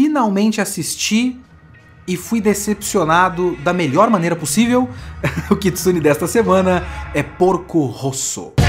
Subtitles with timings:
[0.00, 1.38] finalmente assisti
[2.08, 4.88] e fui decepcionado da melhor maneira possível.
[5.50, 8.59] o Kitsune desta semana é Porco Rosso.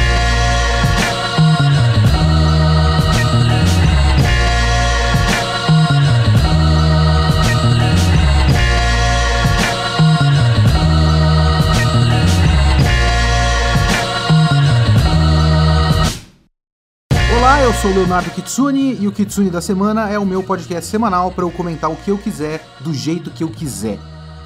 [17.52, 20.90] Olá, eu sou o Leonardo Kitsune e o Kitsune da Semana é o meu podcast
[20.90, 24.00] semanal para eu comentar o que eu quiser, do jeito que eu quiser.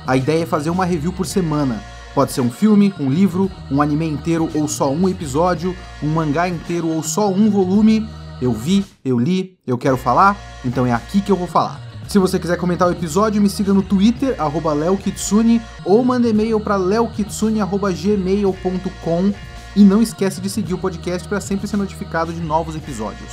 [0.07, 1.83] A ideia é fazer uma review por semana.
[2.15, 6.49] Pode ser um filme, um livro, um anime inteiro ou só um episódio, um mangá
[6.49, 8.09] inteiro ou só um volume.
[8.41, 10.35] Eu vi, eu li, eu quero falar,
[10.65, 11.79] então é aqui que eu vou falar.
[12.07, 14.35] Se você quiser comentar o episódio, me siga no Twitter,
[14.75, 19.31] leokitsune, ou manda e-mail para leokitsune.gmail.com
[19.75, 23.29] e não esquece de seguir o podcast para sempre ser notificado de novos episódios.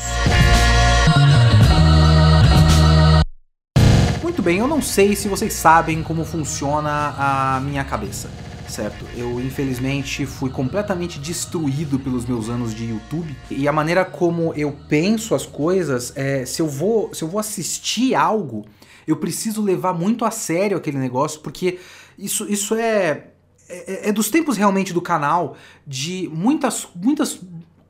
[4.23, 8.29] Muito bem, eu não sei se vocês sabem como funciona a minha cabeça,
[8.69, 9.07] certo?
[9.17, 14.77] Eu infelizmente fui completamente destruído pelos meus anos de YouTube e a maneira como eu
[14.89, 18.65] penso as coisas é se eu vou se eu vou assistir algo,
[19.07, 21.79] eu preciso levar muito a sério aquele negócio porque
[22.19, 23.32] isso, isso é
[23.73, 25.57] é, é, dos tempos realmente do canal,
[25.87, 27.41] de muitas, muitas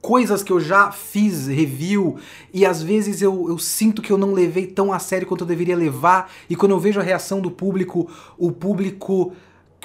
[0.01, 2.17] coisas que eu já fiz review
[2.53, 5.47] e às vezes eu, eu sinto que eu não levei tão a sério quanto eu
[5.47, 9.33] deveria levar e quando eu vejo a reação do público, o público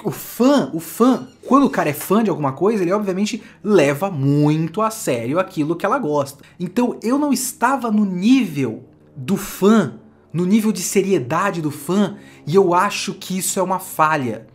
[0.04, 4.10] o fã, o fã, quando o cara é fã de alguma coisa, ele obviamente leva
[4.10, 6.44] muito a sério aquilo que ela gosta.
[6.58, 8.84] Então eu não estava no nível
[9.16, 9.94] do fã,
[10.32, 14.46] no nível de seriedade do fã, e eu acho que isso é uma falha.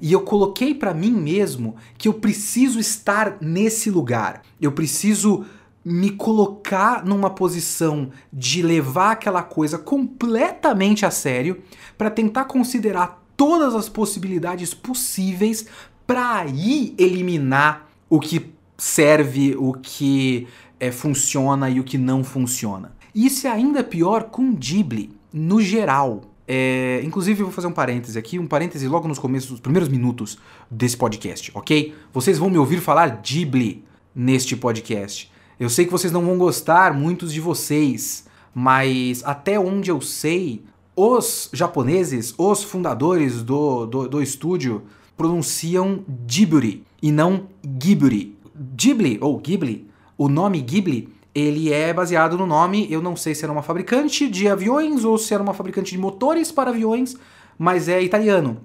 [0.00, 4.42] E eu coloquei para mim mesmo que eu preciso estar nesse lugar.
[4.60, 5.44] Eu preciso
[5.84, 11.62] me colocar numa posição de levar aquela coisa completamente a sério
[11.96, 15.66] para tentar considerar todas as possibilidades possíveis
[16.06, 20.46] para aí eliminar o que serve, o que
[20.78, 22.92] é, funciona e o que não funciona.
[23.14, 26.22] Isso é ainda pior com Ghibli, no geral.
[26.52, 30.36] É, inclusive, eu vou fazer um parêntese aqui, um parêntese logo nos começos, primeiros minutos
[30.68, 31.94] desse podcast, ok?
[32.12, 35.30] Vocês vão me ouvir falar Ghibli neste podcast.
[35.60, 40.64] Eu sei que vocês não vão gostar, muitos de vocês, mas até onde eu sei,
[40.96, 44.82] os japoneses, os fundadores do, do, do estúdio,
[45.16, 48.36] pronunciam Ghibli e não Ghibli.
[48.74, 49.86] Ghibli ou Ghibli,
[50.18, 54.28] o nome Ghibli ele é baseado no nome, eu não sei se era uma fabricante
[54.28, 57.16] de aviões ou se era uma fabricante de motores para aviões,
[57.58, 58.60] mas é italiano.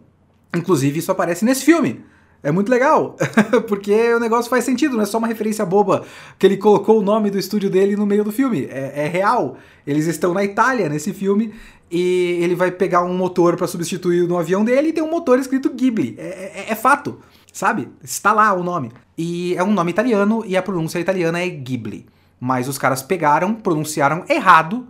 [0.56, 2.04] Inclusive, isso aparece nesse filme.
[2.42, 3.16] É muito legal,
[3.68, 6.06] porque o negócio faz sentido, não é só uma referência boba
[6.38, 8.68] que ele colocou o nome do estúdio dele no meio do filme.
[8.70, 9.58] É, é real.
[9.86, 11.54] Eles estão na Itália nesse filme
[11.90, 15.40] e ele vai pegar um motor para substituir no avião dele e tem um motor
[15.40, 16.16] escrito Ghibli.
[16.20, 17.20] É, é, é, fato,
[17.52, 17.90] sabe?
[18.04, 18.92] Está lá o nome.
[19.18, 22.06] E é um nome italiano e a pronúncia italiana é Ghibli.
[22.46, 24.86] Mas os caras pegaram, pronunciaram errado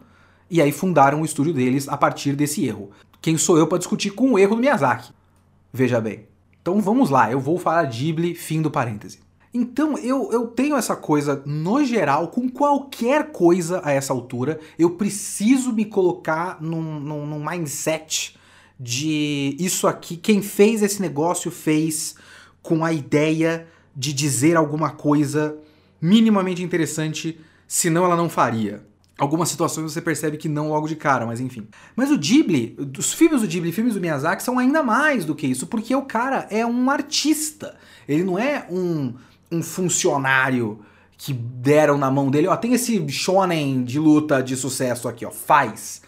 [0.49, 2.91] e aí fundaram o estúdio deles a partir desse erro.
[3.21, 5.13] Quem sou eu para discutir com o erro do Miyazaki?
[5.71, 6.27] Veja bem.
[6.61, 9.19] Então vamos lá, eu vou falar Ghibli, fim do parêntese.
[9.53, 14.89] Então eu, eu tenho essa coisa, no geral, com qualquer coisa a essa altura, eu
[14.89, 18.37] preciso me colocar num, num, num mindset
[18.77, 22.15] de isso aqui, quem fez esse negócio fez
[22.61, 25.57] com a ideia de dizer alguma coisa
[26.05, 28.85] minimamente interessante, senão ela não faria.
[29.17, 31.67] Algumas situações você percebe que não logo de cara, mas enfim.
[31.95, 35.47] Mas o Ghibli, os filmes do Ghibli, filmes do Miyazaki são ainda mais do que
[35.47, 37.75] isso, porque o cara é um artista.
[38.07, 39.13] Ele não é um,
[39.51, 40.79] um funcionário
[41.17, 45.31] que deram na mão dele, ó, tem esse shonen de luta de sucesso aqui, ó,
[45.31, 46.01] faz.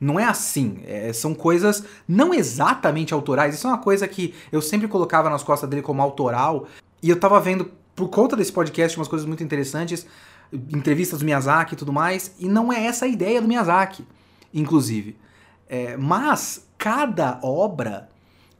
[0.00, 0.78] Não é assim.
[0.86, 3.54] É, são coisas não exatamente autorais.
[3.54, 6.66] Isso é uma coisa que eu sempre colocava nas costas dele como autoral.
[7.02, 10.06] E eu tava vendo por conta desse podcast, umas coisas muito interessantes,
[10.52, 14.04] entrevistas do Miyazaki e tudo mais, e não é essa a ideia do Miyazaki,
[14.52, 15.16] inclusive.
[15.68, 18.08] É, mas cada obra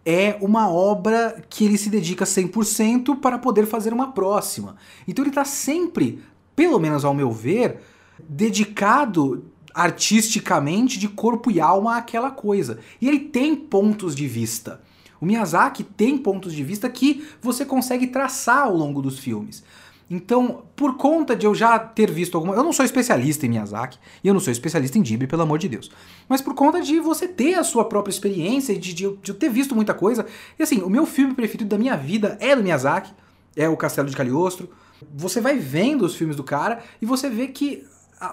[0.04, 4.76] é uma obra que ele se dedica 100% para poder fazer uma próxima.
[5.08, 6.22] Então ele está sempre,
[6.54, 7.80] pelo menos ao meu ver,
[8.28, 9.44] dedicado
[9.74, 12.78] artisticamente de corpo e alma àquela coisa.
[13.00, 14.80] E ele tem pontos de vista.
[15.24, 19.64] O Miyazaki tem pontos de vista que você consegue traçar ao longo dos filmes.
[20.10, 22.54] Então, por conta de eu já ter visto alguma.
[22.54, 25.58] Eu não sou especialista em Miyazaki e eu não sou especialista em Ghibli, pelo amor
[25.58, 25.90] de Deus.
[26.28, 29.48] Mas por conta de você ter a sua própria experiência de, de, de eu ter
[29.48, 30.26] visto muita coisa.
[30.58, 33.10] E assim, o meu filme preferido da minha vida é do Miyazaki,
[33.56, 34.68] é o Castelo de Cagliostro.
[35.16, 37.82] Você vai vendo os filmes do cara e você vê que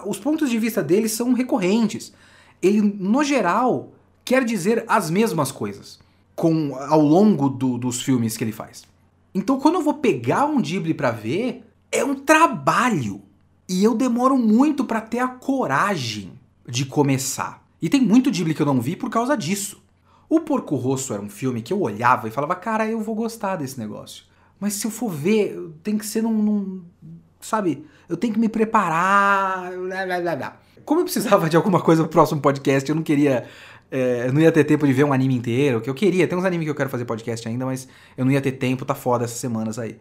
[0.04, 2.12] os pontos de vista dele são recorrentes.
[2.60, 3.94] ele, no geral,
[4.26, 6.02] quer dizer as mesmas coisas
[6.34, 8.84] com ao longo do, dos filmes que ele faz.
[9.34, 13.22] Então, quando eu vou pegar um Ghibli para ver, é um trabalho.
[13.68, 16.32] E eu demoro muito para ter a coragem
[16.66, 17.62] de começar.
[17.80, 19.82] E tem muito Ghibli que eu não vi por causa disso.
[20.28, 23.56] O Porco Rosso era um filme que eu olhava e falava, cara, eu vou gostar
[23.56, 24.24] desse negócio.
[24.58, 26.32] Mas se eu for ver, tem que ser num.
[26.32, 26.82] num
[27.40, 27.84] sabe?
[28.08, 29.72] Eu tenho que me preparar.
[29.72, 30.56] Blá, blá, blá, blá.
[30.84, 33.46] Como eu precisava de alguma coisa pro próximo podcast, eu não queria.
[33.94, 36.26] É, eu não ia ter tempo de ver um anime inteiro, que eu queria.
[36.26, 37.86] Tem uns animes que eu quero fazer podcast ainda, mas
[38.16, 39.98] eu não ia ter tempo, tá foda essas semanas aí.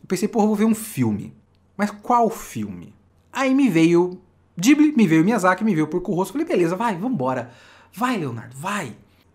[0.00, 1.34] Eu pensei, porra, eu vou ver um filme.
[1.76, 2.94] Mas qual filme?
[3.32, 4.20] Aí me veio
[4.56, 6.30] Ghibli, me veio Miyazaki, me veio Porco Rosso.
[6.30, 7.50] Falei, beleza, vai, vambora.
[7.92, 8.94] Vai, Leonardo, vai.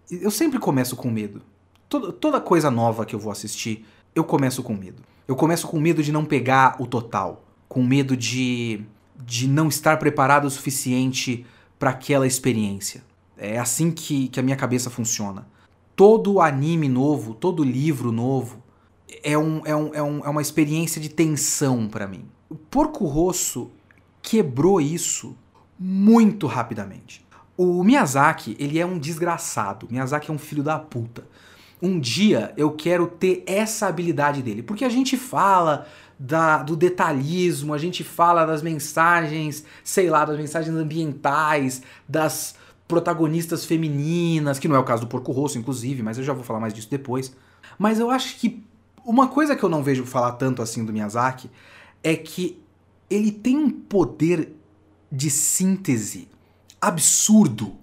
[0.10, 1.42] Eu sempre começo com medo.
[1.90, 3.86] Toda, toda coisa nova que eu vou assistir,
[4.16, 5.04] eu começo com medo.
[5.28, 7.44] Eu começo com medo de não pegar o total.
[7.68, 8.82] Com medo de,
[9.26, 11.46] de não estar preparado o suficiente
[11.78, 13.09] para aquela experiência.
[13.40, 15.48] É assim que, que a minha cabeça funciona.
[15.96, 18.62] Todo anime novo, todo livro novo,
[19.24, 22.26] é, um, é, um, é, um, é uma experiência de tensão para mim.
[22.50, 23.72] O Porco Rosso
[24.22, 25.36] quebrou isso
[25.78, 27.26] muito rapidamente.
[27.56, 29.88] O Miyazaki, ele é um desgraçado.
[29.90, 31.26] Miyazaki é um filho da puta.
[31.82, 35.88] Um dia eu quero ter essa habilidade dele, porque a gente fala
[36.20, 42.56] da, do detalhismo, a gente fala das mensagens, sei lá, das mensagens ambientais, das
[42.90, 46.44] protagonistas femininas, que não é o caso do Porco Rosso, inclusive, mas eu já vou
[46.44, 47.36] falar mais disso depois.
[47.78, 48.64] Mas eu acho que
[49.06, 51.52] uma coisa que eu não vejo falar tanto assim do Miyazaki
[52.04, 52.60] é que
[53.08, 54.56] ele tem um poder
[55.12, 56.28] de síntese
[56.82, 57.76] absurdo.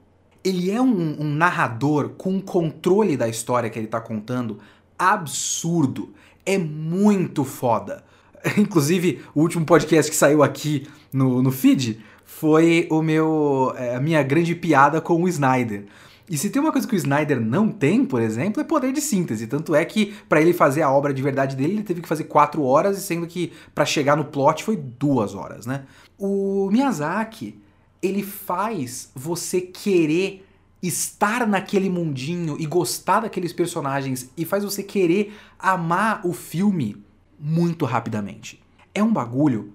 [0.43, 4.59] Ele é um, um narrador com um controle da história que ele tá contando
[4.99, 6.13] absurdo.
[6.45, 8.05] É muito foda.
[8.59, 12.03] Inclusive, o último podcast que saiu aqui no, no feed
[12.39, 15.87] foi o meu é, a minha grande piada com o Snyder.
[16.29, 19.01] E se tem uma coisa que o Snyder não tem, por exemplo, é poder de
[19.01, 19.47] síntese.
[19.47, 22.25] Tanto é que para ele fazer a obra de verdade dele, ele teve que fazer
[22.25, 25.85] quatro horas, sendo que para chegar no plot foi duas horas, né?
[26.19, 27.59] O Miyazaki,
[28.03, 30.45] ele faz você querer
[30.83, 37.03] estar naquele mundinho e gostar daqueles personagens e faz você querer amar o filme
[37.41, 38.63] muito rapidamente.
[38.95, 39.73] É um bagulho,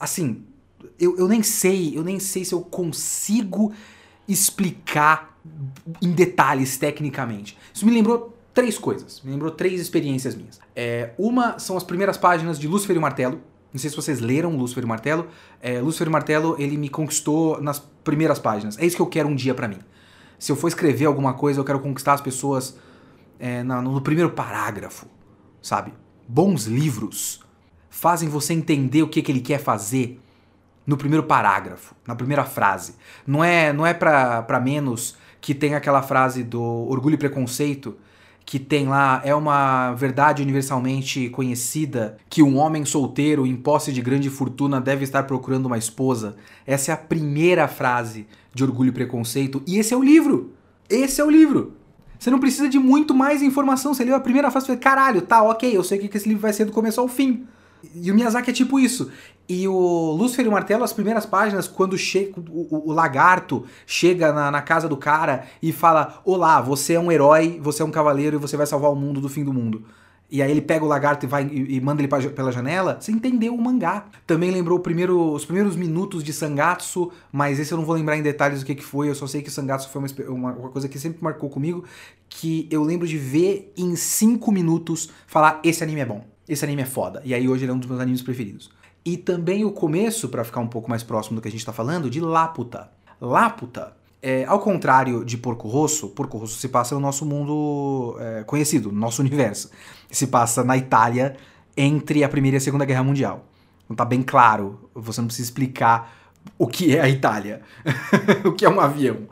[0.00, 0.44] assim,
[0.98, 3.72] eu, eu nem sei, eu nem sei se eu consigo
[4.26, 5.38] explicar
[6.02, 7.56] em detalhes tecnicamente.
[7.72, 10.60] Isso me lembrou três coisas, me lembrou três experiências minhas.
[10.74, 13.40] É, uma são as primeiras páginas de Lúcifer e Martelo,
[13.72, 15.28] não sei se vocês leram Lúcifer e Martelo.
[15.60, 18.78] É, Lúcifer e Martelo, ele me conquistou nas primeiras páginas.
[18.78, 19.78] É isso que eu quero um dia para mim.
[20.38, 22.76] Se eu for escrever alguma coisa, eu quero conquistar as pessoas
[23.38, 25.06] é, na, no primeiro parágrafo,
[25.60, 25.92] sabe?
[26.26, 27.40] Bons livros
[27.90, 30.18] fazem você entender o que, que ele quer fazer
[30.88, 32.94] no primeiro parágrafo, na primeira frase.
[33.26, 37.94] Não é, não é pra, menos que tem aquela frase do orgulho e preconceito
[38.46, 44.00] que tem lá é uma verdade universalmente conhecida que um homem solteiro em posse de
[44.00, 46.36] grande fortuna deve estar procurando uma esposa.
[46.66, 50.54] Essa é a primeira frase de Orgulho e Preconceito e esse é o livro.
[50.88, 51.74] Esse é o livro.
[52.18, 53.92] Você não precisa de muito mais informação.
[53.92, 56.26] Você leu a primeira frase e fala, caralho, tá, ok, eu sei o que esse
[56.26, 57.46] livro vai ser do começo ao fim.
[57.94, 59.10] E o Miyazaki é tipo isso.
[59.48, 64.30] E o Lúcifer e o Martelo, as primeiras páginas, quando chega, o, o, lagarto chega
[64.30, 67.90] na, na, casa do cara e fala: Olá, você é um herói, você é um
[67.90, 69.84] cavaleiro e você vai salvar o mundo do fim do mundo.
[70.30, 72.98] E aí ele pega o lagarto e vai e, e manda ele pra, pela janela,
[73.00, 74.04] você entendeu o mangá.
[74.26, 78.22] Também lembrou primeiro, os primeiros minutos de Sangatsu, mas esse eu não vou lembrar em
[78.22, 80.98] detalhes o que, que foi, eu só sei que Sangatsu foi uma, uma, coisa que
[80.98, 81.84] sempre marcou comigo,
[82.28, 86.82] que eu lembro de ver em cinco minutos falar, esse anime é bom esse anime
[86.82, 87.20] é foda.
[87.24, 88.70] E aí hoje ele é um dos meus animes preferidos.
[89.04, 91.72] E também o começo, para ficar um pouco mais próximo do que a gente tá
[91.72, 92.90] falando, de Laputa.
[93.20, 98.44] Laputa, é, ao contrário de Porco Rosso, Porco Rosso se passa no nosso mundo é,
[98.44, 99.70] conhecido, no nosso universo.
[100.10, 101.36] Se passa na Itália
[101.76, 103.44] entre a Primeira e a Segunda Guerra Mundial.
[103.88, 106.12] Não tá bem claro, você não precisa explicar
[106.58, 107.62] o que é a Itália,
[108.44, 109.28] o que é um avião.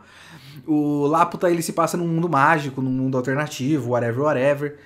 [0.66, 4.78] O Laputa ele se passa num mundo mágico, num mundo alternativo, whatever, whatever.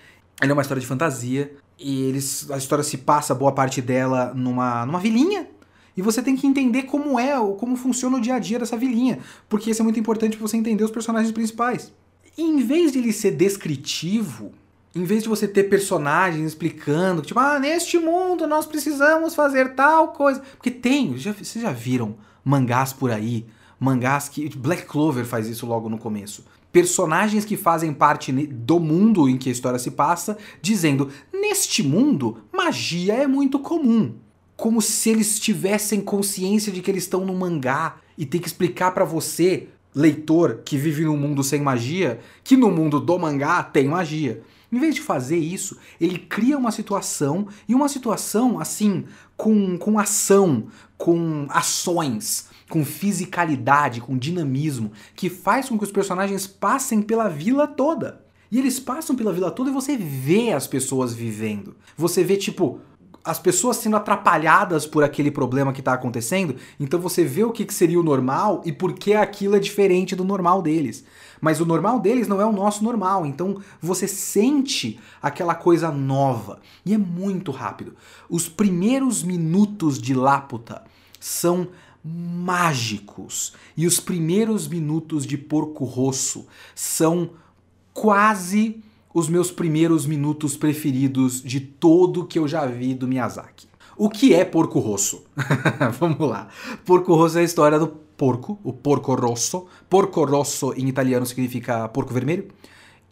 [0.42, 1.52] Ele é uma história de fantasia.
[1.80, 5.48] E eles, a história se passa boa parte dela numa, numa vilinha.
[5.96, 9.18] E você tem que entender como é, como funciona o dia a dia dessa vilinha.
[9.48, 11.90] Porque isso é muito importante para você entender os personagens principais.
[12.36, 14.52] E em vez de ele ser descritivo,
[14.94, 20.08] em vez de você ter personagens explicando, tipo, ah, neste mundo nós precisamos fazer tal
[20.08, 20.42] coisa.
[20.56, 23.46] Porque tem, já, vocês já viram mangás por aí,
[23.78, 24.48] mangás que.
[24.56, 29.48] Black Clover faz isso logo no começo personagens que fazem parte do mundo em que
[29.48, 34.14] a história se passa, dizendo: neste mundo, magia é muito comum.
[34.56, 38.92] Como se eles tivessem consciência de que eles estão no mangá e tem que explicar
[38.92, 43.88] para você leitor que vive num mundo sem magia que no mundo do mangá tem
[43.88, 44.42] magia.
[44.72, 49.04] Em vez de fazer isso, ele cria uma situação e uma situação assim
[49.36, 56.46] com, com ação, com ações, com fisicalidade, com dinamismo, que faz com que os personagens
[56.46, 58.24] passem pela vila toda.
[58.50, 61.76] E eles passam pela vila toda e você vê as pessoas vivendo.
[61.96, 62.80] Você vê, tipo,
[63.24, 67.64] as pessoas sendo atrapalhadas por aquele problema que está acontecendo, então você vê o que,
[67.64, 71.04] que seria o normal e por que aquilo é diferente do normal deles.
[71.40, 76.60] Mas o normal deles não é o nosso normal, então você sente aquela coisa nova.
[76.84, 77.94] E é muito rápido.
[78.28, 80.82] Os primeiros minutos de Laputa
[81.18, 81.68] são
[82.04, 83.52] mágicos.
[83.76, 87.30] E os primeiros minutos de Porco Rosso são
[87.92, 93.68] quase os meus primeiros minutos preferidos de todo que eu já vi do Miyazaki.
[93.96, 95.24] O que é Porco Rosso?
[95.98, 96.48] Vamos lá.
[96.86, 99.66] Porco Rosso é a história do porco, o Porco Rosso.
[99.88, 102.48] Porco Rosso em italiano significa porco vermelho.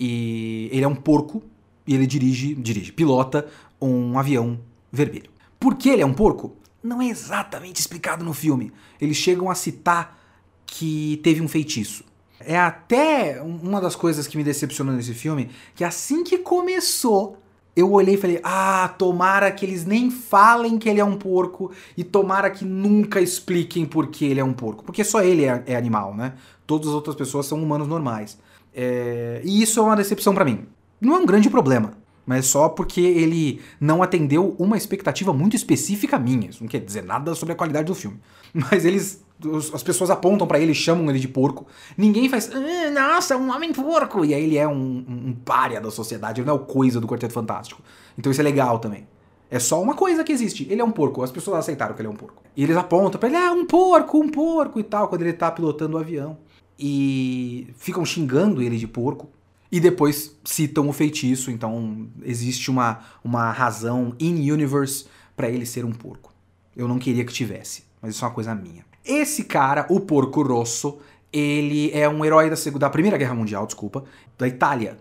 [0.00, 1.42] E ele é um porco
[1.87, 3.47] e ele dirige, dirige, pilota
[3.80, 4.61] um avião
[4.92, 5.30] vermelho.
[5.59, 6.57] Por que ele é um porco?
[6.82, 8.73] Não é exatamente explicado no filme.
[9.00, 10.18] Eles chegam a citar
[10.66, 12.04] que teve um feitiço.
[12.40, 17.37] É até uma das coisas que me decepcionou nesse filme, que assim que começou,
[17.75, 21.73] eu olhei e falei: "Ah, tomara que eles nem falem que ele é um porco
[21.97, 25.64] e tomara que nunca expliquem por que ele é um porco, porque só ele é,
[25.66, 26.35] é animal, né?
[26.66, 28.38] Todas as outras pessoas são humanos normais.
[28.73, 29.40] É...
[29.44, 30.64] E isso é uma decepção para mim.
[31.00, 31.98] Não é um grande problema,
[32.28, 36.50] mas só porque ele não atendeu uma expectativa muito específica minha.
[36.50, 38.20] Isso não quer dizer nada sobre a qualidade do filme.
[38.52, 39.25] Mas eles
[39.73, 41.66] as pessoas apontam para ele, chamam ele de porco.
[41.97, 44.26] Ninguém faz, ah, nossa, um homem porco.
[44.26, 47.06] E aí ele é um, um, párea da sociedade, ele não é o coisa do
[47.06, 47.80] Quarteto Fantástico.
[48.18, 49.08] Então isso é legal também.
[49.50, 50.66] É só uma coisa que existe.
[50.68, 51.23] Ele é um porco.
[51.23, 52.42] As pessoas aceitaram que ele é um porco.
[52.54, 55.50] E eles apontam pra ele, ah, um porco, um porco e tal, quando ele tá
[55.50, 56.37] pilotando o avião.
[56.78, 59.30] E ficam xingando ele de porco.
[59.71, 61.51] E depois citam o feitiço.
[61.51, 65.07] Então existe uma, uma razão in-universe
[65.37, 66.33] para ele ser um porco.
[66.77, 68.85] Eu não queria que tivesse, mas isso é uma coisa minha.
[69.05, 70.99] Esse cara, o Porco Rosso,
[71.33, 74.05] ele é um herói da, da Primeira Guerra Mundial, desculpa,
[74.37, 74.99] da Itália.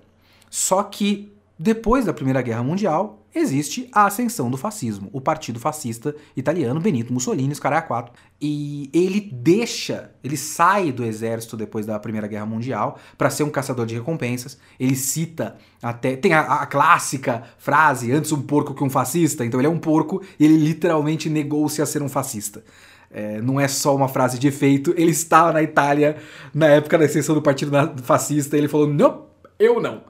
[0.50, 6.16] Só que depois da Primeira Guerra Mundial, existe a ascensão do fascismo, o partido fascista
[6.36, 8.14] italiano, Benito Mussolini, os caras quatro.
[8.40, 13.50] E ele deixa, ele sai do exército depois da Primeira Guerra Mundial para ser um
[13.50, 14.60] caçador de recompensas.
[14.80, 16.16] Ele cita até.
[16.16, 19.44] Tem a, a, clássica frase: antes um porco que um fascista.
[19.44, 22.64] Então ele é um porco e ele literalmente negou-se a ser um fascista.
[23.10, 24.94] É, não é só uma frase de efeito.
[24.96, 26.18] Ele estava na Itália
[26.54, 27.72] na época da exceção do partido
[28.04, 29.26] fascista e ele falou: não,
[29.58, 30.04] eu não.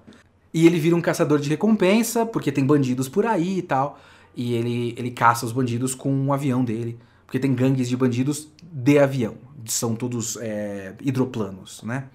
[0.53, 3.99] E ele vira um caçador de recompensa, porque tem bandidos por aí e tal.
[4.35, 6.97] E ele, ele caça os bandidos com um avião dele.
[7.25, 9.35] Porque tem gangues de bandidos de avião.
[9.65, 12.05] São todos é, hidroplanos, né?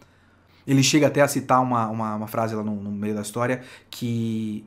[0.66, 3.62] Ele chega até a citar uma, uma, uma frase lá no, no meio da história
[3.90, 4.64] que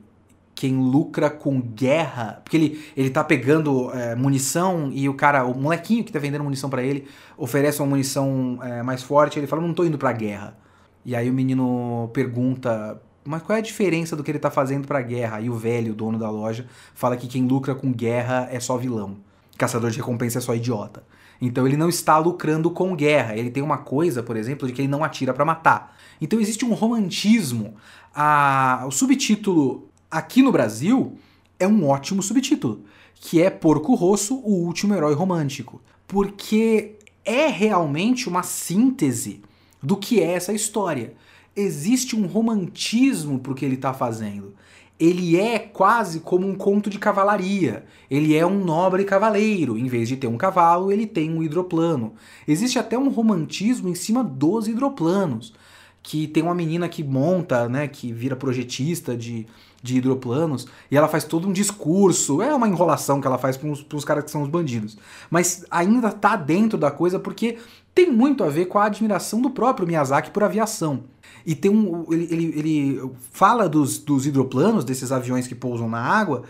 [0.56, 5.54] quem lucra com guerra, porque ele, ele tá pegando é, munição e o cara, o
[5.54, 7.06] molequinho que tá vendendo munição para ele,
[7.36, 10.56] oferece uma munição é, mais forte, ele fala, não tô indo pra guerra.
[11.04, 14.86] E aí o menino pergunta, mas qual é a diferença do que ele tá fazendo
[14.86, 15.40] pra guerra?
[15.40, 18.76] E o velho, o dono da loja, fala que quem lucra com guerra é só
[18.76, 19.16] vilão.
[19.56, 21.02] Caçador de recompensa é só idiota.
[21.40, 23.36] Então ele não está lucrando com guerra.
[23.36, 25.96] Ele tem uma coisa, por exemplo, de que ele não atira para matar.
[26.20, 27.74] Então existe um romantismo.
[28.14, 28.84] A...
[28.86, 31.16] O subtítulo aqui no Brasil
[31.58, 38.28] é um ótimo subtítulo, que é Porco Rosso, o último herói romântico, porque é realmente
[38.28, 39.42] uma síntese
[39.82, 41.14] do que é essa história.
[41.56, 44.54] Existe um romantismo pro que ele está fazendo.
[44.98, 47.84] Ele é quase como um conto de cavalaria.
[48.10, 49.76] Ele é um nobre cavaleiro.
[49.76, 52.14] Em vez de ter um cavalo, ele tem um hidroplano.
[52.46, 55.54] Existe até um romantismo em cima dos hidroplanos.
[56.02, 59.46] Que tem uma menina que monta, né, que vira projetista de,
[59.82, 63.96] de hidroplanos, e ela faz todo um discurso, é uma enrolação que ela faz para
[63.96, 64.96] os caras que são os bandidos.
[65.30, 67.58] Mas ainda tá dentro da coisa porque
[67.94, 71.04] tem muito a ver com a admiração do próprio Miyazaki por aviação.
[71.46, 72.12] E tem um.
[72.12, 76.42] Ele, ele, ele fala dos, dos hidroplanos, desses aviões que pousam na água,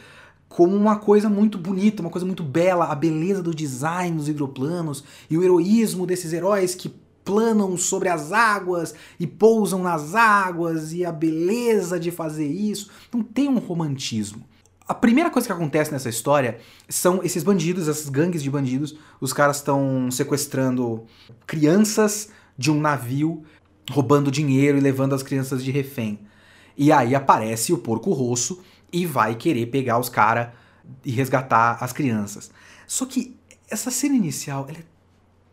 [0.48, 5.04] como uma coisa muito bonita, uma coisa muito bela, a beleza do design dos hidroplanos
[5.28, 6.88] e o heroísmo desses heróis que
[7.22, 12.88] planam sobre as águas e pousam nas águas e a beleza de fazer isso.
[13.08, 14.42] Então tem um romantismo.
[14.88, 18.96] A primeira coisa que acontece nessa história são esses bandidos, essas gangues de bandidos.
[19.20, 21.04] Os caras estão sequestrando
[21.44, 23.42] crianças de um navio,
[23.90, 26.20] roubando dinheiro e levando as crianças de refém.
[26.76, 28.62] E aí aparece o porco rosso
[28.92, 30.48] e vai querer pegar os caras
[31.04, 32.50] e resgatar as crianças.
[32.86, 33.36] Só que
[33.68, 34.82] essa cena inicial é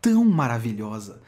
[0.00, 1.20] tão maravilhosa,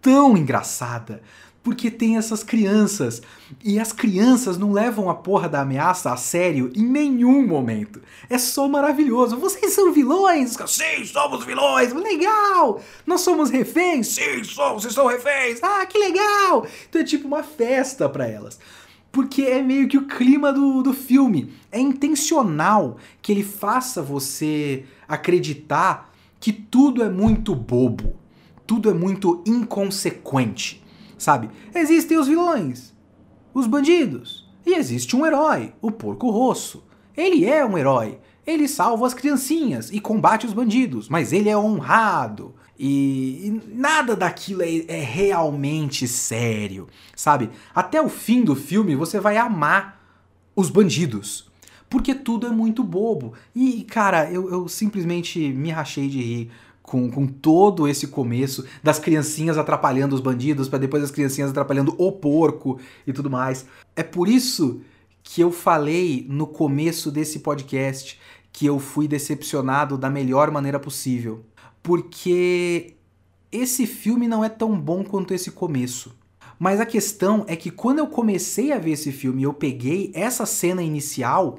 [0.00, 1.22] tão engraçada
[1.62, 3.22] porque tem essas crianças.
[3.62, 8.02] E as crianças não levam a porra da ameaça a sério em nenhum momento.
[8.28, 9.36] É só maravilhoso.
[9.36, 10.56] Vocês são vilões?
[10.66, 11.92] Sim, somos vilões.
[11.92, 12.80] Legal!
[13.06, 14.08] Nós somos reféns?
[14.08, 15.60] Sim, somos, vocês são reféns.
[15.62, 16.66] Ah, que legal!
[16.88, 18.58] Então é tipo uma festa para elas.
[19.12, 21.52] Porque é meio que o clima do, do filme.
[21.70, 28.16] É intencional que ele faça você acreditar que tudo é muito bobo.
[28.66, 30.81] Tudo é muito inconsequente
[31.22, 31.48] sabe?
[31.74, 32.92] Existem os vilões,
[33.54, 36.84] os bandidos, e existe um herói, o Porco Rosso.
[37.16, 41.56] Ele é um herói, ele salva as criancinhas e combate os bandidos, mas ele é
[41.56, 42.54] honrado.
[42.78, 47.50] E, e nada daquilo é, é realmente sério, sabe?
[47.74, 50.00] Até o fim do filme você vai amar
[50.56, 51.50] os bandidos
[51.92, 53.34] porque tudo é muito bobo.
[53.54, 56.50] E, cara, eu, eu simplesmente me rachei de rir
[56.92, 61.94] com, com todo esse começo das criancinhas atrapalhando os bandidos, para depois as criancinhas atrapalhando
[61.96, 63.64] o porco e tudo mais.
[63.96, 64.82] É por isso
[65.22, 68.20] que eu falei no começo desse podcast
[68.52, 71.42] que eu fui decepcionado da melhor maneira possível.
[71.82, 72.92] Porque
[73.50, 76.14] esse filme não é tão bom quanto esse começo.
[76.58, 80.44] Mas a questão é que quando eu comecei a ver esse filme eu peguei essa
[80.44, 81.58] cena inicial,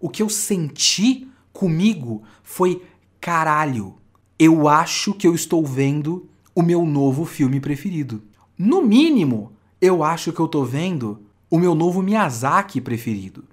[0.00, 2.82] o que eu senti comigo foi
[3.20, 4.01] caralho
[4.42, 8.22] eu acho que eu estou vendo o meu novo filme preferido.
[8.58, 13.44] No mínimo, eu acho que eu estou vendo o meu novo Miyazaki preferido.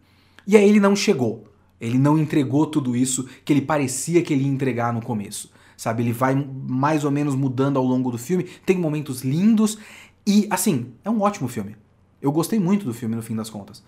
[0.48, 1.46] E aí ele não chegou.
[1.79, 5.51] Ele não entregou tudo isso que ele parecia que ele ia entregar no começo.
[5.77, 6.36] Sabe, ele vai
[6.67, 9.77] mais ou menos mudando ao longo do filme, tem momentos lindos
[10.25, 11.75] e assim, é um ótimo filme.
[12.19, 13.84] Eu gostei muito do filme no fim das contas.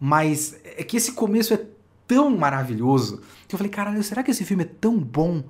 [0.00, 1.66] Mas é que esse começo é
[2.08, 5.44] tão maravilhoso que eu falei, caralho, será que esse filme é tão bom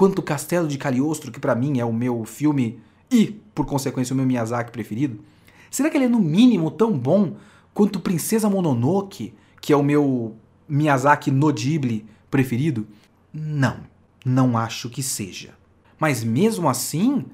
[0.00, 2.80] quanto Castelo de Cagliostro, que para mim é o meu filme
[3.10, 5.22] e, por consequência, o meu Miyazaki preferido?
[5.70, 7.36] Será que ele é no mínimo tão bom
[7.74, 10.36] quanto Princesa Mononoke, que é o meu
[10.66, 12.86] Miyazaki no Ghibli preferido?
[13.30, 13.80] Não,
[14.24, 15.50] não acho que seja.
[15.98, 17.26] Mas mesmo assim,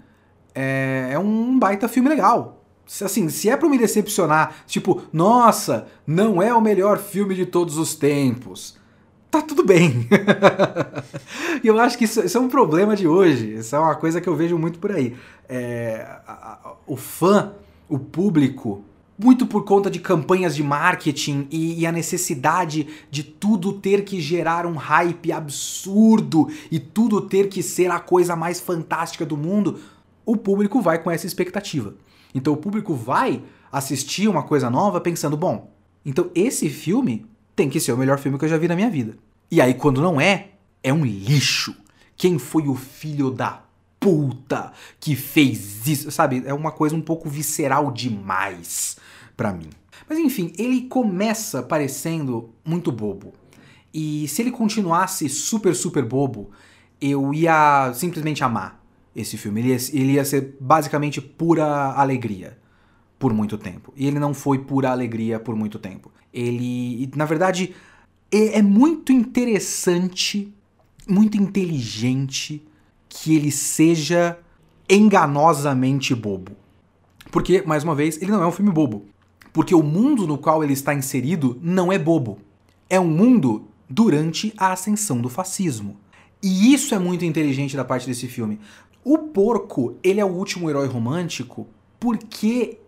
[0.52, 2.64] é, é um baita filme legal.
[2.84, 7.78] Assim, se é para me decepcionar, tipo, nossa, não é o melhor filme de todos
[7.78, 8.76] os tempos
[9.40, 10.08] tá tudo bem.
[11.62, 13.54] e eu acho que isso, isso, é um problema de hoje.
[13.54, 15.16] Isso é uma coisa que eu vejo muito por aí.
[15.48, 17.52] É, a, a, o fã,
[17.88, 18.82] o público,
[19.18, 24.20] muito por conta de campanhas de marketing e, e, a necessidade de tudo ter que
[24.20, 29.78] gerar um hype absurdo e tudo ter que ser a coisa mais fantástica do mundo,
[30.24, 31.94] o público vai com essa expectativa.
[32.34, 35.70] Então o público vai assistir uma coisa nova pensando, bom,
[36.04, 38.90] então esse filme tem que ser o melhor filme que eu já vi na minha
[38.90, 39.16] vida.
[39.50, 40.50] E aí, quando não é,
[40.82, 41.74] é um lixo.
[42.16, 43.62] Quem foi o filho da
[43.98, 46.10] puta que fez isso?
[46.10, 46.42] Sabe?
[46.46, 48.96] É uma coisa um pouco visceral demais
[49.36, 49.70] para mim.
[50.08, 53.32] Mas enfim, ele começa parecendo muito bobo.
[53.92, 56.50] E se ele continuasse super, super bobo,
[57.00, 59.60] eu ia simplesmente amar esse filme.
[59.60, 62.58] Ele ia, ele ia ser basicamente pura alegria
[63.18, 63.92] por muito tempo.
[63.96, 66.10] E ele não foi pura alegria por muito tempo.
[66.32, 67.74] Ele, na verdade,
[68.30, 70.52] é, é muito interessante,
[71.08, 72.62] muito inteligente
[73.08, 74.38] que ele seja
[74.88, 76.52] enganosamente bobo.
[77.30, 79.06] Porque, mais uma vez, ele não é um filme bobo.
[79.52, 82.38] Porque o mundo no qual ele está inserido não é bobo.
[82.88, 85.96] É um mundo durante a ascensão do fascismo.
[86.42, 88.60] E isso é muito inteligente da parte desse filme.
[89.02, 91.66] O porco, ele é o último herói romântico
[91.98, 92.78] porque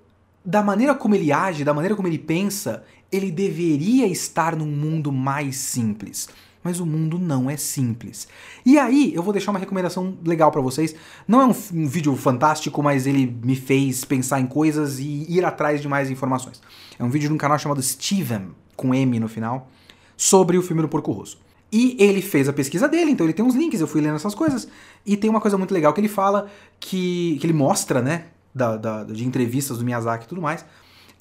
[0.48, 2.82] da maneira como ele age, da maneira como ele pensa,
[3.12, 6.26] ele deveria estar num mundo mais simples.
[6.64, 8.26] Mas o mundo não é simples.
[8.64, 10.94] E aí, eu vou deixar uma recomendação legal para vocês.
[11.26, 15.44] Não é um, um, vídeo fantástico, mas ele me fez pensar em coisas e ir
[15.44, 16.62] atrás de mais informações.
[16.98, 19.68] É um vídeo de um canal chamado Steven, com M no final,
[20.16, 21.38] sobre o filme do Porco Rosso.
[21.70, 24.34] E ele fez a pesquisa dele, então ele tem uns links, eu fui lendo essas
[24.34, 24.66] coisas.
[25.04, 26.48] E tem uma coisa muito legal que ele fala,
[26.80, 28.24] que, que ele mostra, né?
[28.54, 30.64] Da, da, de entrevistas do Miyazaki e tudo mais,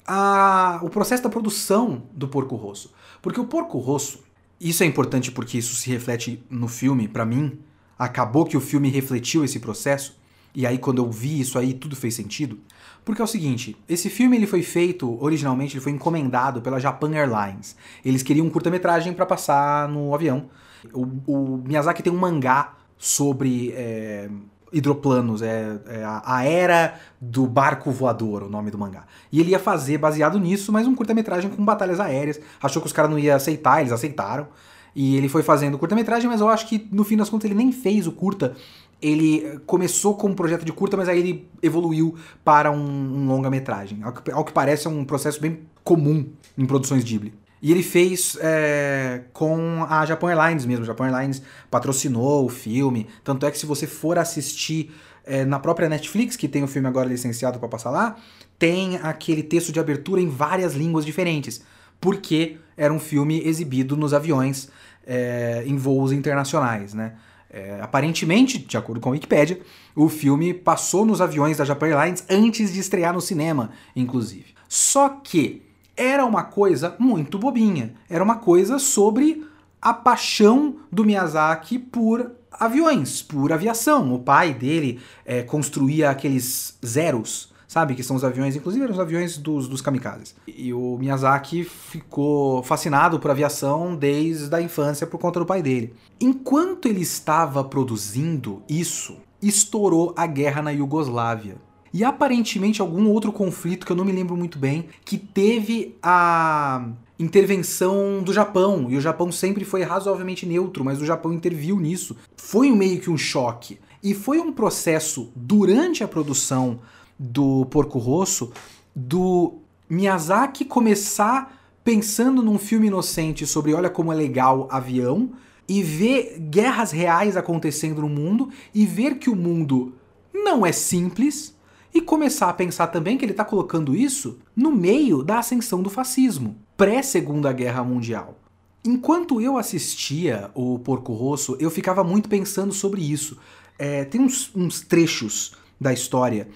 [0.06, 2.92] a, o processo da produção do Porco Rosso.
[3.20, 4.20] Porque o Porco Rosso,
[4.60, 7.58] isso é importante porque isso se reflete no filme, para mim,
[7.98, 10.16] acabou que o filme refletiu esse processo,
[10.54, 12.58] e aí quando eu vi isso aí tudo fez sentido.
[13.04, 17.14] Porque é o seguinte, esse filme ele foi feito, originalmente ele foi encomendado pela Japan
[17.14, 17.76] Airlines.
[18.04, 20.50] Eles queriam um curta-metragem para passar no avião.
[20.92, 24.28] O, o, Miyazaki tem um mangá sobre é,
[24.72, 29.04] hidroplanos, é, é, a era do barco voador, o nome do mangá.
[29.32, 32.40] E ele ia fazer baseado nisso, mas um curta-metragem com batalhas aéreas.
[32.62, 34.48] Achou que os caras não iam aceitar, eles aceitaram.
[34.94, 37.70] E ele foi fazendo curta-metragem, mas eu acho que no fim das contas ele nem
[37.72, 38.54] fez o curta.
[39.00, 44.02] ele começou como um projeto de curta, mas aí ele evoluiu para um, um longa-metragem.
[44.02, 46.26] Ao, ao, que parece é um processo bem comum
[46.56, 47.32] em produções Ghibli.
[47.60, 50.84] E ele fez é, com a Japan Airlines mesmo.
[50.84, 53.06] A Japan Airlines patrocinou o filme.
[53.24, 54.94] Tanto é que se você for assistir
[55.24, 58.16] é, na própria Netflix, que tem o filme agora licenciado para passar lá,
[58.58, 61.62] tem aquele texto de abertura em várias línguas diferentes.
[62.00, 64.68] Porque era um filme exibido nos aviões
[65.06, 67.14] é, em voos internacionais, né?
[67.50, 69.58] É, aparentemente, de acordo com a Wikipedia,
[69.96, 74.54] o filme passou nos aviões da Japan Airlines antes de estrear no cinema, inclusive.
[74.68, 75.62] Só que
[75.98, 77.94] era uma coisa muito bobinha.
[78.08, 79.44] Era uma coisa sobre
[79.82, 84.14] a paixão do Miyazaki por aviões, por aviação.
[84.14, 87.94] O pai dele é, construía aqueles zeros sabe?
[87.94, 90.34] Que são os aviões, inclusive eram os aviões dos, dos kamikazes.
[90.48, 95.94] E o Miyazaki ficou fascinado por aviação desde a infância por conta do pai dele.
[96.18, 101.56] Enquanto ele estava produzindo isso, estourou a guerra na Iugoslávia.
[101.92, 106.88] E aparentemente algum outro conflito que eu não me lembro muito bem, que teve a
[107.18, 108.86] intervenção do Japão.
[108.90, 112.16] E o Japão sempre foi razoavelmente neutro, mas o Japão interviu nisso.
[112.36, 113.78] Foi meio que um choque.
[114.02, 116.78] E foi um processo durante a produção
[117.18, 118.52] do Porco Rosso,
[118.94, 119.54] do
[119.90, 125.30] Miyazaki começar pensando num filme inocente sobre olha como é legal avião
[125.66, 129.94] e ver guerras reais acontecendo no mundo e ver que o mundo
[130.32, 131.56] não é simples
[131.94, 135.90] e começar a pensar também que ele está colocando isso no meio da ascensão do
[135.90, 138.38] fascismo, pré-segunda guerra mundial.
[138.84, 143.38] Enquanto eu assistia o Porco Rosso, eu ficava muito pensando sobre isso.
[143.78, 146.48] É, tem uns, uns trechos da história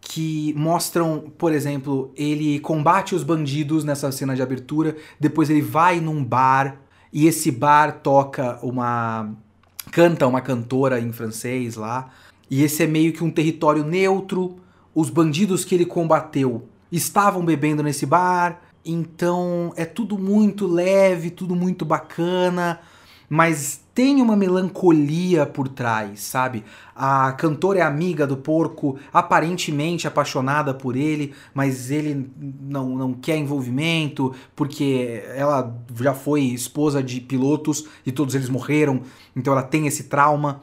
[0.00, 6.00] que mostram, por exemplo, ele combate os bandidos nessa cena de abertura, depois ele vai
[6.00, 6.80] num bar
[7.12, 9.30] e esse bar toca uma
[9.90, 12.10] canta uma cantora em francês lá,
[12.50, 14.56] e esse é meio que um território neutro.
[14.98, 21.54] Os bandidos que ele combateu estavam bebendo nesse bar, então é tudo muito leve, tudo
[21.54, 22.80] muito bacana
[23.28, 26.64] mas tem uma melancolia por trás, sabe?
[26.96, 32.30] A cantora é amiga do porco, aparentemente apaixonada por ele, mas ele
[32.60, 39.02] não, não quer envolvimento, porque ela já foi esposa de pilotos e todos eles morreram,
[39.36, 40.62] então ela tem esse trauma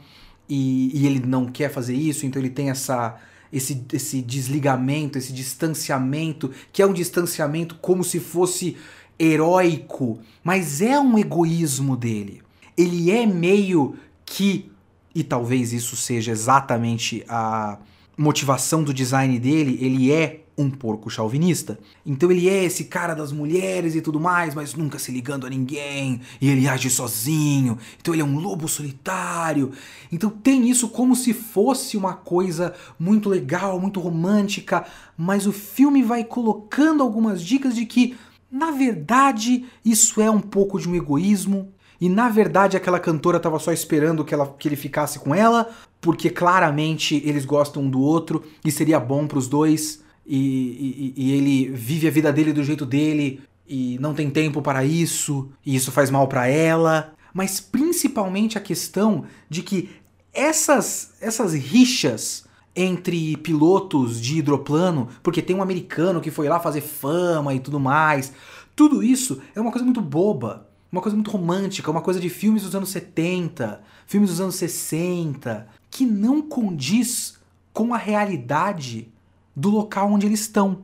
[0.50, 3.16] e, e ele não quer fazer isso, então ele tem essa.
[3.56, 8.76] Esse, esse desligamento, esse distanciamento, que é um distanciamento como se fosse
[9.18, 12.42] heróico, mas é um egoísmo dele.
[12.78, 14.70] Ele é meio que,
[15.14, 17.80] e talvez isso seja exatamente a
[18.18, 21.78] motivação do design dele, ele é um porco chauvinista.
[22.06, 25.50] Então ele é esse cara das mulheres e tudo mais, mas nunca se ligando a
[25.50, 27.78] ninguém, e ele age sozinho.
[28.00, 29.72] Então ele é um lobo solitário.
[30.12, 34.86] Então tem isso como se fosse uma coisa muito legal, muito romântica,
[35.18, 38.16] mas o filme vai colocando algumas dicas de que
[38.52, 43.60] na verdade, isso é um pouco de um egoísmo, e na verdade aquela cantora estava
[43.60, 48.00] só esperando que, ela, que ele ficasse com ela, porque claramente eles gostam um do
[48.00, 50.05] outro e seria bom para os dois.
[50.26, 54.84] E, e, ele vive a vida dele do jeito dele e não tem tempo para
[54.84, 57.14] isso, e isso faz mal para ela.
[57.34, 59.90] Mas principalmente a questão de que
[60.34, 66.82] essas, essas rixas entre pilotos de hidroplano, porque tem um americano que foi lá fazer
[66.82, 68.34] fama e tudo mais,
[68.76, 72.64] tudo isso é uma coisa muito boba uma coisa muito romântica, uma coisa de filmes
[72.64, 77.38] dos anos 70, filmes dos anos 60, que não condiz
[77.74, 79.12] com a realidade
[79.56, 80.80] do local onde eles estão.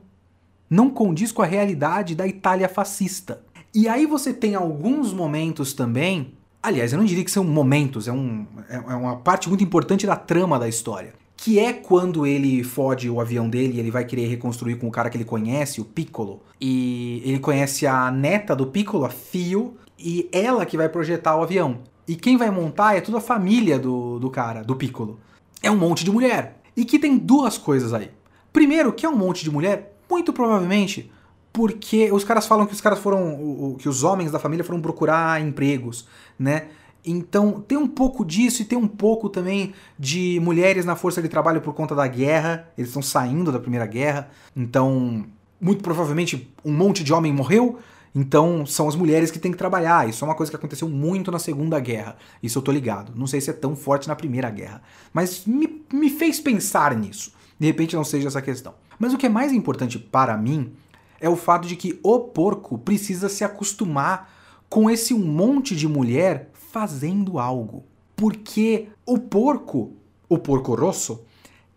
[0.70, 3.42] Não condiz com a realidade da Itália fascista.
[3.74, 6.34] E aí você tem alguns momentos também.
[6.64, 10.06] Aliás, eu não diria que são momentos, é, um, é, é uma parte muito importante
[10.06, 11.14] da trama da história.
[11.36, 14.92] Que é quando ele fode o avião dele e ele vai querer reconstruir com o
[14.92, 16.42] cara que ele conhece, o Piccolo.
[16.60, 21.42] E ele conhece a neta do Piccolo, a Fio, e ela que vai projetar o
[21.42, 21.80] avião.
[22.08, 25.20] E quem vai montar é toda a família do, do cara, do Piccolo.
[25.64, 26.62] É um monte de mulher.
[26.76, 28.10] E que tem duas coisas aí.
[28.52, 31.12] Primeiro, que é um monte de mulher, muito provavelmente
[31.54, 33.76] porque os caras falam que os caras foram.
[33.78, 36.08] que os homens da família foram procurar empregos,
[36.40, 36.68] né?
[37.04, 41.28] Então tem um pouco disso e tem um pouco também de mulheres na força de
[41.28, 42.70] trabalho por conta da guerra.
[42.78, 44.30] Eles estão saindo da primeira guerra.
[44.56, 45.26] Então,
[45.60, 47.80] muito provavelmente um monte de homem morreu,
[48.14, 50.08] então, são as mulheres que têm que trabalhar.
[50.08, 52.18] Isso é uma coisa que aconteceu muito na Segunda Guerra.
[52.44, 53.14] Isso eu tô ligado.
[53.16, 54.82] Não sei se é tão forte na Primeira Guerra.
[55.14, 57.34] Mas me, me fez pensar nisso.
[57.62, 58.74] De repente não seja essa questão.
[58.98, 60.74] Mas o que é mais importante para mim
[61.22, 64.34] é o fato de que o porco precisa se acostumar
[64.68, 67.86] com esse um monte de mulher fazendo algo.
[68.16, 69.94] Porque o porco
[70.32, 71.26] o Porco Rosso,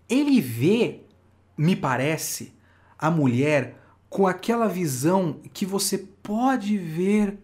[0.08, 1.00] ele vê,
[1.58, 2.54] me parece,
[2.96, 3.76] a mulher
[4.08, 7.36] com aquela visão que você pode ver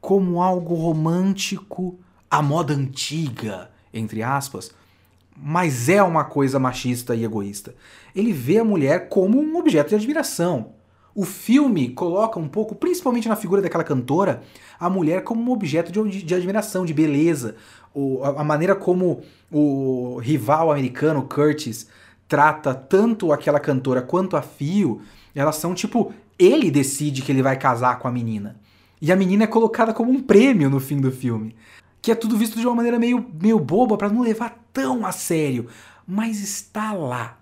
[0.00, 1.98] como algo romântico,
[2.30, 4.72] a moda antiga, entre aspas,
[5.36, 7.74] mas é uma coisa machista e egoísta.
[8.14, 10.72] Ele vê a mulher como um objeto de admiração.
[11.14, 14.42] O filme coloca um pouco, principalmente na figura daquela cantora,
[14.80, 17.56] a mulher como um objeto de, de admiração, de beleza.
[17.94, 21.86] O, a, a, maneira como o rival americano, Curtis,
[22.26, 25.02] trata tanto aquela cantora quanto a Fio,
[25.34, 26.14] elas são tipo.
[26.38, 28.56] Ele decide que ele vai casar com a menina.
[29.00, 31.54] E a menina é colocada como um prêmio no fim do filme.
[32.02, 35.12] Que é tudo visto de uma maneira meio, meio boba para não levar tão a
[35.12, 35.68] sério.
[36.06, 37.38] Mas está lá.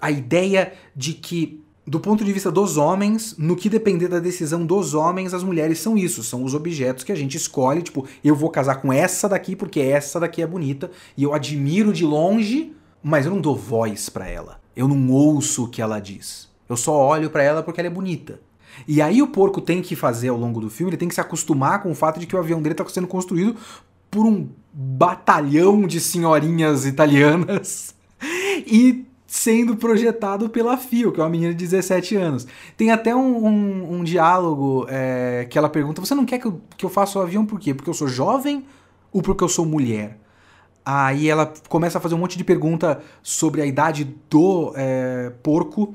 [0.00, 4.66] A ideia de que do ponto de vista dos homens, no que depender da decisão
[4.66, 8.36] dos homens, as mulheres são isso, são os objetos que a gente escolhe, tipo, eu
[8.36, 12.74] vou casar com essa daqui porque essa daqui é bonita e eu admiro de longe,
[13.02, 14.60] mas eu não dou voz para ela.
[14.76, 16.48] Eu não ouço o que ela diz.
[16.68, 18.38] Eu só olho para ela porque ela é bonita.
[18.86, 21.20] E aí o porco tem que fazer ao longo do filme, ele tem que se
[21.20, 23.56] acostumar com o fato de que o avião dele está sendo construído
[24.10, 27.94] por um batalhão de senhorinhas italianas
[28.66, 32.46] e sendo projetado pela Fio, que é uma menina de 17 anos.
[32.76, 36.60] Tem até um, um, um diálogo é, que ela pergunta: Você não quer que eu,
[36.76, 37.74] que eu faça o avião por quê?
[37.74, 38.64] Porque eu sou jovem
[39.12, 40.18] ou porque eu sou mulher?
[40.84, 45.94] Aí ela começa a fazer um monte de pergunta sobre a idade do é, porco.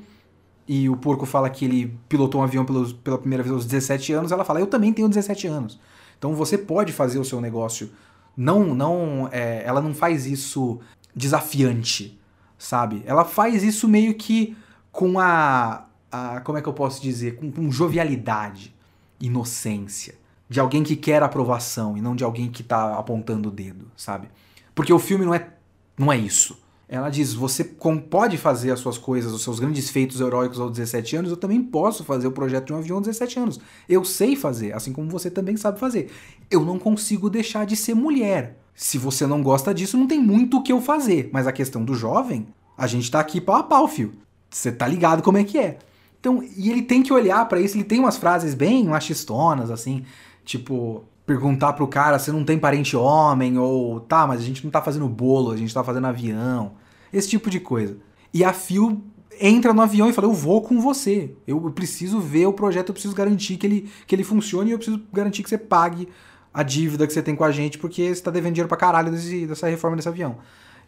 [0.67, 4.13] E o porco fala que ele pilotou um avião pelos, pela primeira vez aos 17
[4.13, 4.31] anos.
[4.31, 5.79] Ela fala: Eu também tenho 17 anos.
[6.23, 7.91] Então você pode fazer o seu negócio.
[8.35, 10.79] Não, não, é, ela não faz isso
[11.15, 12.19] desafiante
[12.63, 13.03] sabe?
[13.05, 14.55] Ela faz isso meio que
[14.89, 18.73] com a, a como é que eu posso dizer, com, com jovialidade,
[19.19, 20.15] inocência,
[20.47, 24.29] de alguém que quer aprovação e não de alguém que tá apontando o dedo, sabe?
[24.73, 25.49] Porque o filme não é
[25.97, 26.57] não é isso.
[26.93, 31.15] Ela diz: você pode fazer as suas coisas, os seus grandes feitos heróicos aos 17
[31.15, 33.59] anos, eu também posso fazer o projeto de um avião aos 17 anos.
[33.89, 36.11] Eu sei fazer, assim como você também sabe fazer.
[36.51, 38.59] Eu não consigo deixar de ser mulher.
[38.75, 41.31] Se você não gosta disso, não tem muito o que eu fazer.
[41.33, 42.45] Mas a questão do jovem,
[42.77, 44.13] a gente tá aqui pau a pau, fio.
[44.47, 45.79] Você tá ligado como é que é.
[46.19, 50.05] Então, e ele tem que olhar para isso, ele tem umas frases bem machistonas, assim,
[50.45, 54.69] tipo, perguntar pro cara se não tem parente homem, ou tá, mas a gente não
[54.69, 56.82] tá fazendo bolo, a gente tá fazendo avião.
[57.13, 57.97] Esse tipo de coisa.
[58.33, 59.01] E a Fio
[59.39, 61.35] entra no avião e fala: Eu vou com você.
[61.47, 64.77] Eu preciso ver o projeto, eu preciso garantir que ele, que ele funcione e eu
[64.77, 66.09] preciso garantir que você pague
[66.53, 69.11] a dívida que você tem com a gente, porque você tá devendo dinheiro pra caralho
[69.11, 70.37] desse, dessa reforma desse avião.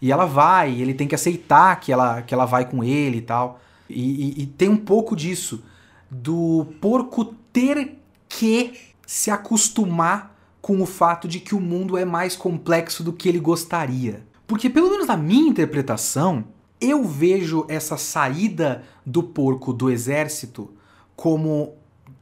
[0.01, 3.21] E ela vai, ele tem que aceitar que ela, que ela vai com ele e
[3.21, 3.59] tal.
[3.89, 5.63] E, e, e tem um pouco disso,
[6.09, 8.73] do porco ter que
[9.07, 13.39] se acostumar com o fato de que o mundo é mais complexo do que ele
[13.39, 14.23] gostaria.
[14.47, 16.45] Porque, pelo menos na minha interpretação,
[16.79, 20.71] eu vejo essa saída do porco do exército
[21.15, 21.73] como,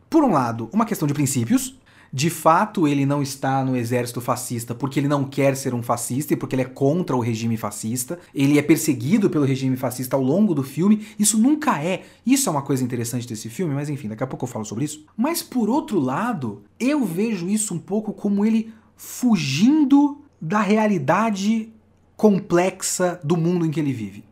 [0.10, 1.78] por um lado, uma questão de princípios,
[2.16, 6.34] de fato ele não está no exército fascista porque ele não quer ser um fascista
[6.34, 8.20] e porque ele é contra o regime fascista.
[8.36, 11.08] Ele é perseguido pelo regime fascista ao longo do filme.
[11.18, 12.04] Isso nunca é.
[12.24, 14.86] Isso é uma coisa interessante desse filme, mas enfim, daqui a pouco eu falo sobre
[14.86, 15.04] isso.
[15.18, 21.74] Mas por outro lado, eu vejo isso um pouco como ele fugindo da realidade
[22.16, 24.24] complexa do mundo em que ele vive.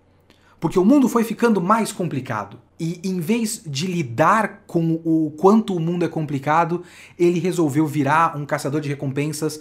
[0.59, 2.59] Porque o mundo foi ficando mais complicado.
[2.79, 6.83] E em vez de lidar com o quanto o mundo é complicado,
[7.17, 9.59] ele resolveu virar um caçador de recompensas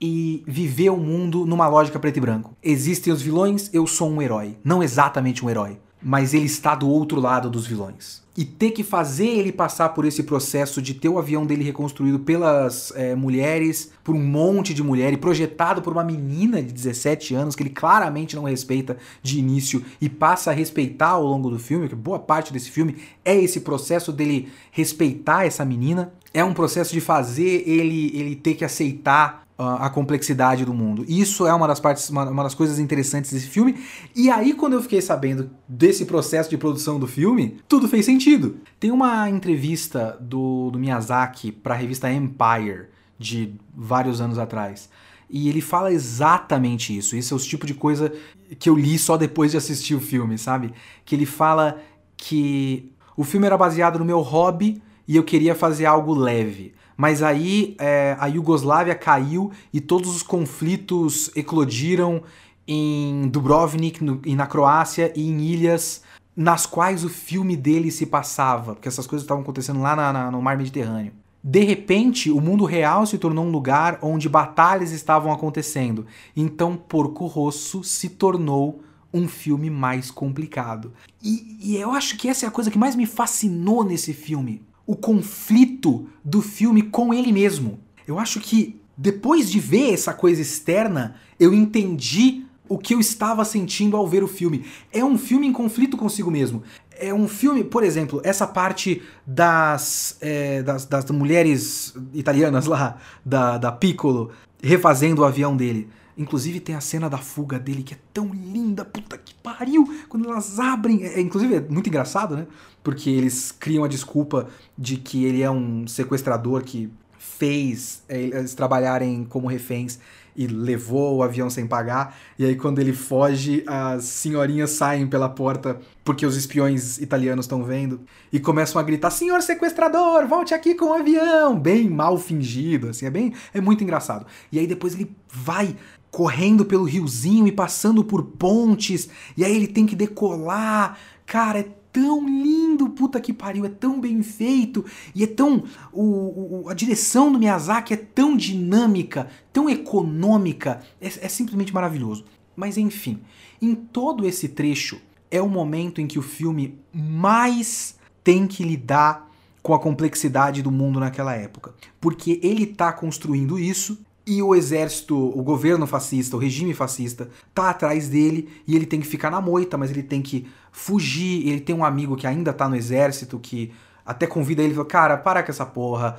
[0.00, 2.56] e viver o mundo numa lógica preto e branco.
[2.62, 4.58] Existem os vilões, eu sou um herói.
[4.64, 8.20] Não exatamente um herói, mas ele está do outro lado dos vilões.
[8.34, 12.18] E ter que fazer ele passar por esse processo de ter o avião dele reconstruído
[12.18, 17.54] pelas é, mulheres, por um monte de mulheres, projetado por uma menina de 17 anos
[17.54, 21.90] que ele claramente não respeita de início e passa a respeitar ao longo do filme,
[21.90, 26.94] que boa parte desse filme é esse processo dele respeitar essa menina, é um processo
[26.94, 31.04] de fazer ele ele ter que aceitar a complexidade do mundo.
[31.06, 33.78] Isso é uma das partes, uma, uma, das coisas interessantes desse filme.
[34.14, 38.56] E aí, quando eu fiquei sabendo desse processo de produção do filme, tudo fez sentido.
[38.80, 42.86] Tem uma entrevista do, do Miyazaki para a revista Empire
[43.18, 44.88] de vários anos atrás.
[45.30, 47.16] E ele fala exatamente isso.
[47.16, 48.12] Isso é o tipo de coisa
[48.58, 50.72] que eu li só depois de assistir o filme, sabe?
[51.04, 51.80] Que ele fala
[52.16, 56.74] que o filme era baseado no meu hobby e eu queria fazer algo leve.
[56.96, 62.22] Mas aí é, a Iugoslávia caiu e todos os conflitos eclodiram
[62.66, 66.02] em Dubrovnik no, e na Croácia e em ilhas
[66.34, 70.30] nas quais o filme dele se passava, porque essas coisas estavam acontecendo lá na, na,
[70.30, 71.12] no mar Mediterrâneo.
[71.44, 76.06] De repente, o mundo real se tornou um lugar onde batalhas estavam acontecendo.
[76.36, 78.80] Então, Porco Rosso se tornou
[79.12, 80.92] um filme mais complicado.
[81.22, 84.62] E, e, eu acho que essa é a coisa que mais me fascinou nesse filme.
[84.86, 87.78] O conflito do filme com ele mesmo.
[88.06, 93.44] Eu acho que depois de ver essa coisa externa, eu entendi o que eu estava
[93.44, 94.64] sentindo ao ver o filme.
[94.92, 96.62] É um filme em conflito consigo mesmo.
[96.98, 103.58] É um filme, por exemplo, essa parte das, é, das, das, mulheres italianas lá, da,
[103.58, 104.30] da Piccolo,
[104.62, 105.88] refazendo o avião dele.
[106.16, 109.84] Inclusive tem a cena da fuga dele que é tão linda, puta que pariu!
[110.08, 111.04] Quando elas abrem.
[111.04, 112.46] É, inclusive é muito engraçado, né?
[112.82, 118.54] Porque eles criam a desculpa de que ele é um sequestrador que fez é, eles
[118.54, 119.98] trabalharem como reféns
[120.34, 122.16] e levou o avião sem pagar.
[122.38, 127.62] E aí, quando ele foge, as senhorinhas saem pela porta porque os espiões italianos estão
[127.62, 128.00] vendo
[128.32, 131.58] e começam a gritar: Senhor sequestrador, volte aqui com o avião!
[131.58, 133.34] Bem mal fingido, assim, é bem.
[133.52, 134.26] É muito engraçado.
[134.50, 135.76] E aí, depois ele vai
[136.12, 140.98] correndo pelo riozinho e passando por pontes, e aí ele tem que decolar.
[141.24, 145.64] Cara, é tão lindo, puta que pariu, é tão bem feito e é tão.
[145.90, 152.26] O, o a direção do Miyazaki é tão dinâmica, tão econômica, é, é simplesmente maravilhoso.
[152.54, 153.20] Mas enfim,
[153.60, 159.30] em todo esse trecho é o momento em que o filme mais tem que lidar
[159.62, 161.74] com a complexidade do mundo naquela época.
[161.98, 167.70] Porque ele está construindo isso e o exército, o governo fascista, o regime fascista, tá
[167.70, 171.46] atrás dele e ele tem que ficar na moita, mas ele tem que fugir.
[171.48, 173.72] Ele tem um amigo que ainda tá no exército que
[174.06, 176.18] até convida ele e fala: Cara, para com essa porra,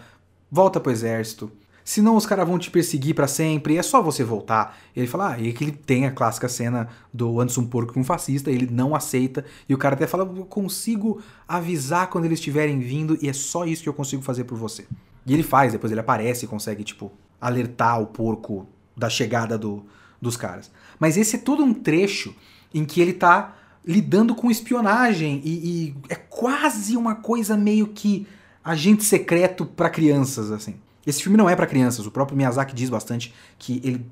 [0.52, 1.52] volta pro exército.
[1.86, 4.78] Senão os caras vão te perseguir para sempre, é só você voltar.
[4.96, 8.06] Ele fala, ah, e que ele tem a clássica cena do Anderson Porco com um
[8.06, 12.80] fascista, ele não aceita, e o cara até fala, eu consigo avisar quando eles estiverem
[12.80, 14.86] vindo, e é só isso que eu consigo fazer por você.
[15.26, 17.12] E ele faz, depois ele aparece e consegue, tipo,
[17.44, 19.86] alertar o porco da chegada do,
[20.22, 20.72] dos caras.
[21.00, 22.34] Mas esse é todo um trecho
[22.74, 28.26] em que ele tá lidando com espionagem e, e é quase uma coisa meio que
[28.64, 30.76] agente secreto para crianças, assim.
[31.06, 34.06] Esse filme não é para crianças, o próprio Miyazaki diz bastante que ele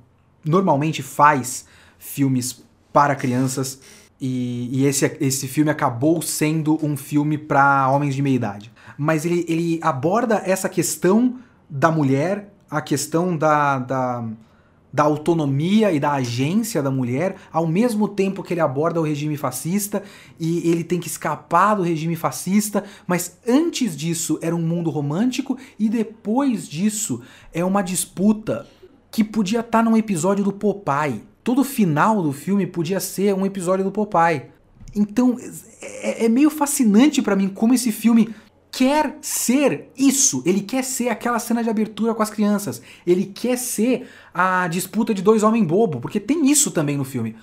[0.44, 1.66] normalmente faz
[1.98, 3.80] filmes para crianças
[4.20, 8.72] e, e esse, esse filme acabou sendo um filme para homens de meia idade.
[8.98, 11.40] Mas ele, ele aborda essa questão
[11.70, 14.24] da mulher a questão da, da,
[14.94, 19.36] da autonomia e da agência da mulher, ao mesmo tempo que ele aborda o regime
[19.36, 20.02] fascista
[20.40, 25.58] e ele tem que escapar do regime fascista, mas antes disso era um mundo romântico
[25.78, 27.22] e depois disso
[27.54, 28.66] é uma disputa
[29.12, 31.24] que podia estar tá num episódio do Popeye.
[31.44, 34.44] Todo final do filme podia ser um episódio do Popeye.
[34.96, 35.38] Então
[35.82, 38.34] é, é meio fascinante para mim como esse filme
[38.72, 40.42] quer ser isso.
[40.46, 42.82] Ele quer ser aquela cena de abertura com as crianças.
[43.06, 47.36] Ele quer ser a disputa de dois homens bobo, porque tem isso também no filme.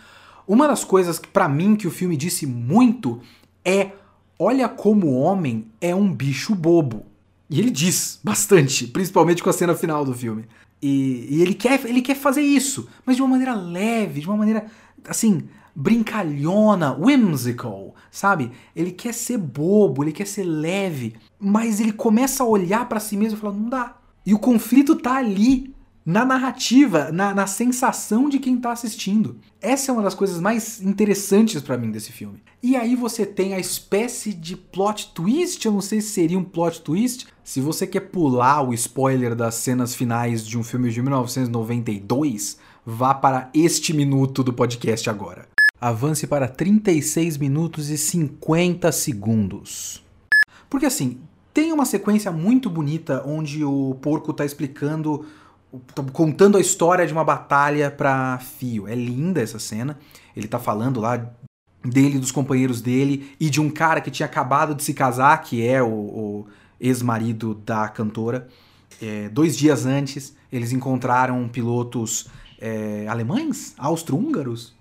[0.46, 3.20] Uma das coisas que para mim que o filme disse muito
[3.64, 3.92] é:
[4.38, 7.04] olha como o homem é um bicho bobo.
[7.50, 10.46] E ele diz bastante, principalmente com a cena final do filme.
[10.80, 14.36] E, e ele, quer, ele quer fazer isso, mas de uma maneira leve, de uma
[14.36, 14.66] maneira
[15.06, 18.50] assim, brincalhona, whimsical, sabe?
[18.74, 23.16] Ele quer ser bobo, ele quer ser leve, mas ele começa a olhar para si
[23.16, 23.96] mesmo e falar, não dá.
[24.26, 25.72] E o conflito tá ali,
[26.04, 29.38] na narrativa, na, na sensação de quem tá assistindo.
[29.60, 32.42] Essa é uma das coisas mais interessantes para mim desse filme.
[32.60, 36.44] E aí você tem a espécie de plot twist, eu não sei se seria um
[36.44, 37.28] plot twist.
[37.44, 43.14] Se você quer pular o spoiler das cenas finais de um filme de 1992, vá
[43.14, 45.46] para este minuto do podcast agora
[45.80, 50.02] avance para 36 minutos e 50 segundos.
[50.68, 51.20] Porque assim,
[51.54, 55.26] tem uma sequência muito bonita onde o porco está explicando,
[55.94, 58.86] tá contando a história de uma batalha para Fio.
[58.86, 59.98] É linda essa cena.
[60.36, 61.30] Ele está falando lá
[61.84, 65.66] dele, dos companheiros dele e de um cara que tinha acabado de se casar, que
[65.66, 66.46] é o, o
[66.80, 68.48] ex-marido da cantora.
[69.00, 72.28] É, dois dias antes, eles encontraram pilotos
[72.60, 74.74] é, alemães, austro-húngaros,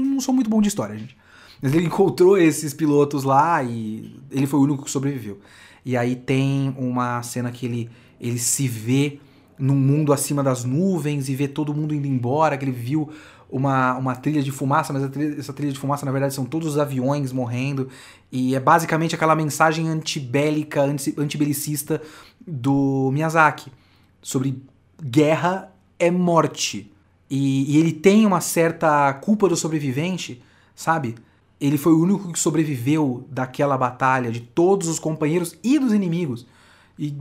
[0.00, 1.16] não sou muito bom de história, gente.
[1.60, 5.38] Mas ele encontrou esses pilotos lá e ele foi o único que sobreviveu.
[5.84, 7.90] E aí tem uma cena que ele,
[8.20, 9.18] ele se vê
[9.58, 13.10] num mundo acima das nuvens e vê todo mundo indo embora, que ele viu
[13.48, 16.66] uma, uma trilha de fumaça, mas trilha, essa trilha de fumaça na verdade são todos
[16.68, 17.88] os aviões morrendo.
[18.30, 22.00] E é basicamente aquela mensagem antibélica, anti, antibelicista
[22.46, 23.70] do Miyazaki
[24.22, 24.62] sobre
[25.02, 26.91] guerra é morte.
[27.34, 30.42] E, e, ele tem uma certa culpa do sobrevivente,
[30.76, 31.14] sabe?
[31.58, 36.46] Ele foi o único que sobreviveu daquela batalha, de todos os companheiros e dos inimigos.
[36.98, 37.16] e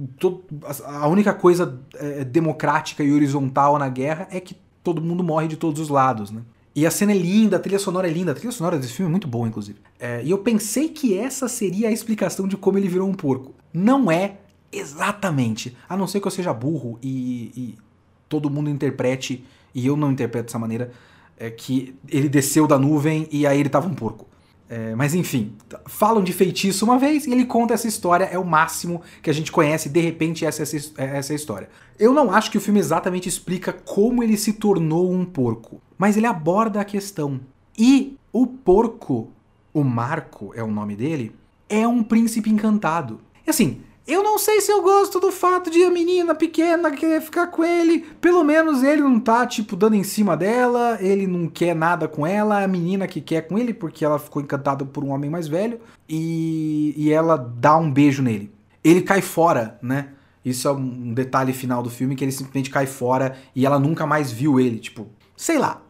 [0.84, 4.54] a única coisa é, democrática e horizontal na guerra é que
[4.84, 6.42] todo mundo morre de todos os lados, né?
[6.76, 9.10] E a cena é linda, a trilha sonora é linda, a trilha sonora desse filme
[9.10, 9.80] é muito boa, inclusive.
[9.98, 13.54] É, e eu pensei que essa seria a explicação de como ele virou um porco.
[13.74, 14.40] Não é
[14.74, 15.74] exatamente.
[15.88, 17.91] A não ser que eu seja burro e, e
[18.32, 19.44] todo mundo interprete,
[19.76, 20.92] e eu não interpreto dessa maneira,
[21.38, 24.26] é que ele desceu da nuvem e aí ele tava um porco.
[24.70, 25.54] É, mas enfim,
[25.86, 29.34] falam de feitiço uma vez e ele conta essa história, é o máximo que a
[29.34, 31.70] gente conhece, de repente essa, essa, essa é a história.
[32.00, 36.16] Eu não acho que o filme exatamente explica como ele se tornou um porco, mas
[36.16, 37.42] ele aborda a questão.
[37.78, 39.30] E o porco,
[39.74, 41.36] o Marco é o nome dele,
[41.68, 43.20] é um príncipe encantado.
[43.46, 47.22] E assim, eu não sei se eu gosto do fato de a menina pequena querer
[47.22, 48.00] ficar com ele.
[48.20, 52.26] Pelo menos ele não tá, tipo, dando em cima dela, ele não quer nada com
[52.26, 55.48] ela, a menina que quer com ele, porque ela ficou encantada por um homem mais
[55.48, 55.80] velho,
[56.10, 58.52] e, e ela dá um beijo nele.
[58.84, 60.10] Ele cai fora, né?
[60.44, 64.08] Isso é um detalhe final do filme, que ele simplesmente cai fora e ela nunca
[64.08, 65.82] mais viu ele, tipo, sei lá.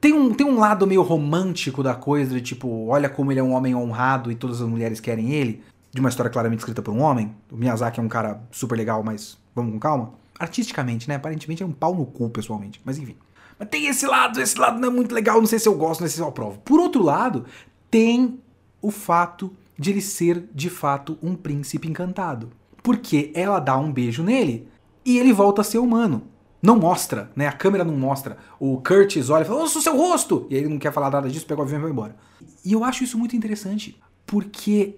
[0.00, 3.42] Tem um, tem um lado meio romântico da coisa, de tipo, olha como ele é
[3.42, 5.62] um homem honrado e todas as mulheres querem ele
[5.98, 7.34] de uma história claramente escrita por um homem.
[7.50, 10.14] O Miyazaki é um cara super legal, mas vamos com calma.
[10.38, 11.16] Artisticamente, né?
[11.16, 12.80] Aparentemente é um pau no cu, pessoalmente.
[12.84, 13.16] Mas enfim.
[13.58, 16.00] Mas tem esse lado, esse lado não é muito legal, não sei se eu gosto,
[16.00, 16.60] não sei se eu aprovo.
[16.60, 17.44] Por outro lado,
[17.90, 18.38] tem
[18.80, 22.50] o fato de ele ser, de fato, um príncipe encantado.
[22.82, 24.68] Porque ela dá um beijo nele
[25.04, 26.22] e ele volta a ser humano.
[26.62, 27.48] Não mostra, né?
[27.48, 28.38] A câmera não mostra.
[28.60, 30.46] O Curtis olha e fala, o seu rosto!
[30.48, 32.16] E ele não quer falar nada disso, pega o avião e vai embora.
[32.64, 34.96] E eu acho isso muito interessante, porque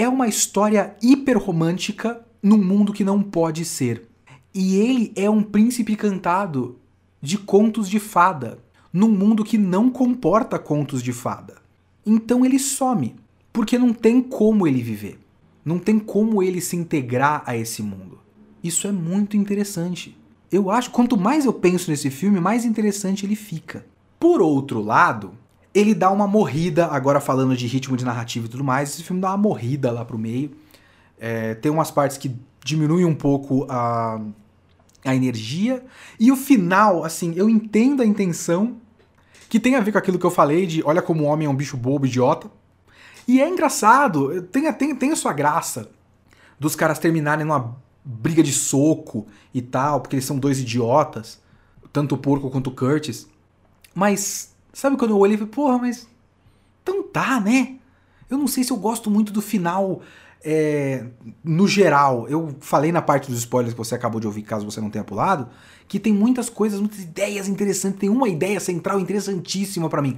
[0.00, 4.08] é uma história hiper romântica num mundo que não pode ser.
[4.54, 6.78] E ele é um príncipe cantado
[7.20, 8.58] de contos de fada,
[8.92, 11.56] num mundo que não comporta contos de fada.
[12.04, 13.14] Então ele some,
[13.52, 15.18] porque não tem como ele viver.
[15.64, 18.18] Não tem como ele se integrar a esse mundo.
[18.64, 20.16] Isso é muito interessante.
[20.50, 23.84] Eu acho, quanto mais eu penso nesse filme, mais interessante ele fica.
[24.18, 25.32] Por outro lado,
[25.74, 29.22] ele dá uma morrida, agora falando de ritmo de narrativa e tudo mais, esse filme
[29.22, 30.50] dá uma morrida lá pro meio.
[31.18, 34.20] É, tem umas partes que diminuem um pouco a,
[35.04, 35.84] a energia.
[36.18, 38.76] E o final, assim, eu entendo a intenção,
[39.48, 41.50] que tem a ver com aquilo que eu falei de olha como o homem é
[41.50, 42.50] um bicho bobo, idiota.
[43.26, 45.88] E é engraçado, tem, tem, tem a sua graça
[46.58, 51.40] dos caras terminarem numa briga de soco e tal, porque eles são dois idiotas,
[51.92, 53.28] tanto o porco quanto o Curtis.
[53.94, 56.08] Mas Sabe quando eu olhei e falei, porra, mas.
[56.82, 57.76] Então tá, né?
[58.28, 60.00] Eu não sei se eu gosto muito do final
[60.42, 61.04] é,
[61.42, 62.28] no geral.
[62.28, 65.04] Eu falei na parte dos spoilers que você acabou de ouvir, caso você não tenha
[65.04, 65.48] pulado,
[65.88, 67.98] que tem muitas coisas, muitas ideias interessantes.
[67.98, 70.16] Tem uma ideia central interessantíssima para mim.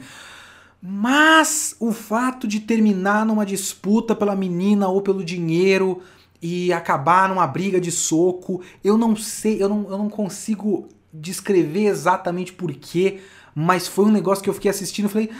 [0.80, 6.02] Mas o fato de terminar numa disputa pela menina ou pelo dinheiro
[6.40, 11.86] e acabar numa briga de soco, eu não sei, eu não, eu não consigo descrever
[11.86, 13.20] exatamente porquê
[13.54, 15.30] mas foi um negócio que eu fiquei assistindo e falei: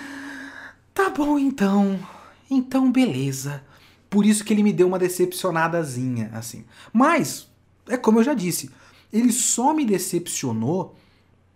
[0.94, 1.98] tá bom então,
[2.50, 3.62] então beleza.
[4.08, 6.64] Por isso que ele me deu uma decepcionadazinha, assim.
[6.92, 7.48] Mas,
[7.88, 8.70] é como eu já disse,
[9.10, 10.94] ele só me decepcionou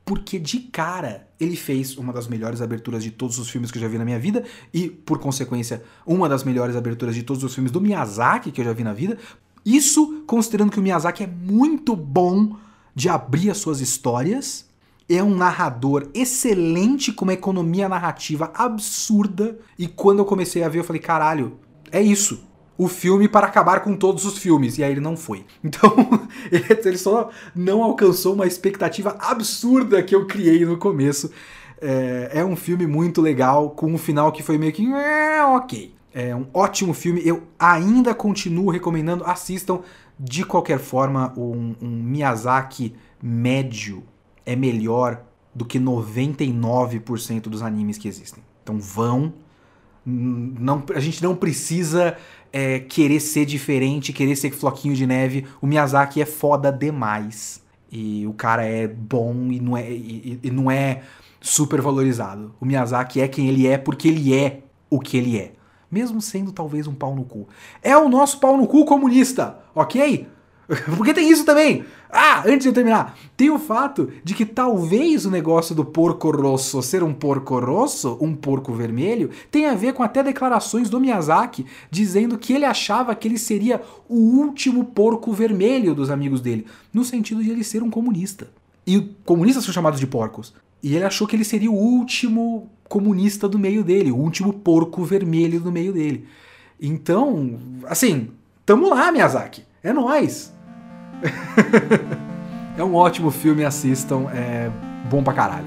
[0.06, 3.82] porque de cara ele fez uma das melhores aberturas de todos os filmes que eu
[3.82, 7.52] já vi na minha vida e, por consequência, uma das melhores aberturas de todos os
[7.52, 9.18] filmes do Miyazaki que eu já vi na vida.
[9.64, 12.56] Isso considerando que o Miyazaki é muito bom
[12.94, 14.64] de abrir as suas histórias
[15.08, 19.58] é um narrador excelente com uma economia narrativa absurda.
[19.78, 21.58] E quando eu comecei a ver, eu falei: caralho,
[21.92, 22.44] é isso.
[22.78, 24.76] O filme para acabar com todos os filmes.
[24.76, 25.44] E aí ele não foi.
[25.64, 25.94] Então,
[26.50, 31.30] ele só não alcançou uma expectativa absurda que eu criei no começo.
[31.80, 34.92] É, é um filme muito legal, com um final que foi meio que.
[34.92, 35.94] É, ok.
[36.12, 37.22] É um ótimo filme.
[37.24, 39.24] Eu ainda continuo recomendando.
[39.24, 39.80] Assistam
[40.18, 44.02] de qualquer forma um, um Miyazaki médio
[44.46, 45.22] é melhor
[45.54, 48.42] do que 99% dos animes que existem.
[48.62, 49.34] Então vão.
[50.04, 52.16] Não, a gente não precisa
[52.52, 55.46] é, querer ser diferente, querer ser floquinho de neve.
[55.60, 57.62] O Miyazaki é foda demais.
[57.90, 61.02] E o cara é bom e não é, e, e não é
[61.40, 62.54] super valorizado.
[62.60, 65.52] O Miyazaki é quem ele é porque ele é o que ele é.
[65.90, 67.48] Mesmo sendo talvez um pau no cu.
[67.82, 70.28] É o nosso pau no cu comunista, ok?
[70.96, 71.84] Porque tem isso também.
[72.10, 76.30] Ah, antes de eu terminar, tem o fato de que talvez o negócio do porco
[76.30, 81.00] rosso ser um porco rosso, um porco vermelho, tenha a ver com até declarações do
[81.00, 86.66] Miyazaki dizendo que ele achava que ele seria o último porco vermelho dos amigos dele,
[86.92, 88.48] no sentido de ele ser um comunista.
[88.86, 90.54] E comunistas são chamados de porcos.
[90.82, 95.04] E ele achou que ele seria o último comunista do meio dele, o último porco
[95.04, 96.26] vermelho do meio dele.
[96.80, 98.28] Então, assim,
[98.64, 99.64] tamo lá, Miyazaki.
[99.82, 100.55] É nóis!
[102.76, 104.70] é um ótimo filme, assistam, é
[105.08, 105.66] bom pra caralho.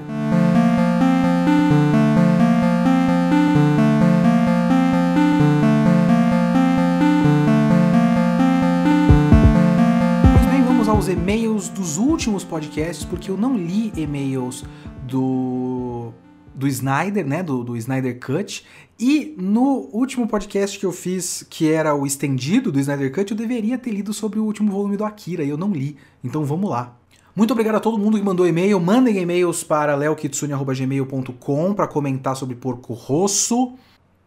[11.00, 14.64] aos e-mails dos últimos podcasts, porque eu não li e-mails
[15.04, 16.12] do
[16.54, 18.66] do Snyder, né, do, do Snyder Cut,
[18.98, 23.36] e no último podcast que eu fiz, que era o estendido do Snyder Cut, eu
[23.36, 25.96] deveria ter lido sobre o último volume do Akira, e eu não li.
[26.22, 26.96] Então vamos lá.
[27.34, 28.78] Muito obrigado a todo mundo que mandou e-mail.
[28.78, 33.72] Mandem e-mails para leokitsune.gmail.com para comentar sobre Porco Rosso.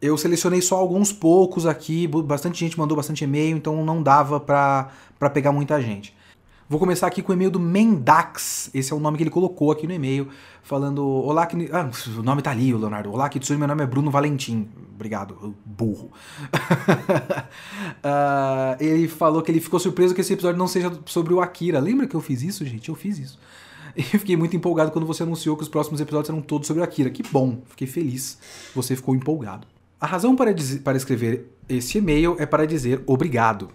[0.01, 5.29] Eu selecionei só alguns poucos aqui, bastante gente mandou bastante e-mail, então não dava para
[5.31, 6.15] pegar muita gente.
[6.69, 8.69] Vou começar aqui com o e-mail do Mendax.
[8.73, 10.29] Esse é o nome que ele colocou aqui no e-mail,
[10.61, 11.69] falando: Olá, que...
[11.71, 13.11] ah, o nome tá ali, Leonardo.
[13.11, 14.69] Olá, Kitsune, meu nome é Bruno Valentim.
[14.95, 16.11] Obrigado, burro.
[17.99, 21.79] uh, ele falou que ele ficou surpreso que esse episódio não seja sobre o Akira.
[21.79, 22.87] Lembra que eu fiz isso, gente?
[22.89, 23.39] Eu fiz isso.
[23.95, 26.83] E fiquei muito empolgado quando você anunciou que os próximos episódios serão todos sobre o
[26.83, 27.11] Akira.
[27.11, 28.39] Que bom, fiquei feliz.
[28.73, 29.67] Você ficou empolgado.
[30.01, 30.51] A razão para,
[30.83, 33.69] para escrever esse e-mail é para dizer obrigado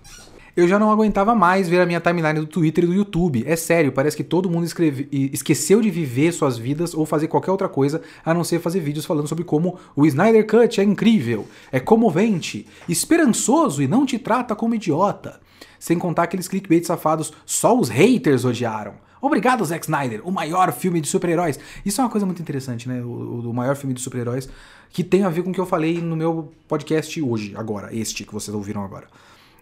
[0.57, 3.45] eu já não aguentava mais ver a minha timeline do Twitter e do YouTube.
[3.47, 7.51] É sério, parece que todo mundo escreve, esqueceu de viver suas vidas ou fazer qualquer
[7.51, 11.47] outra coisa a não ser fazer vídeos falando sobre como o Snyder Cut é incrível,
[11.71, 15.41] é comovente, esperançoso e não te trata como idiota.
[15.79, 18.95] Sem contar aqueles clickbait safados, só os haters odiaram.
[19.21, 21.59] Obrigado, Zack Snyder, o maior filme de super-heróis.
[21.85, 23.03] Isso é uma coisa muito interessante, né?
[23.03, 24.49] O, o maior filme de super-heróis,
[24.91, 28.25] que tem a ver com o que eu falei no meu podcast hoje, agora, este
[28.25, 29.09] que vocês ouviram agora.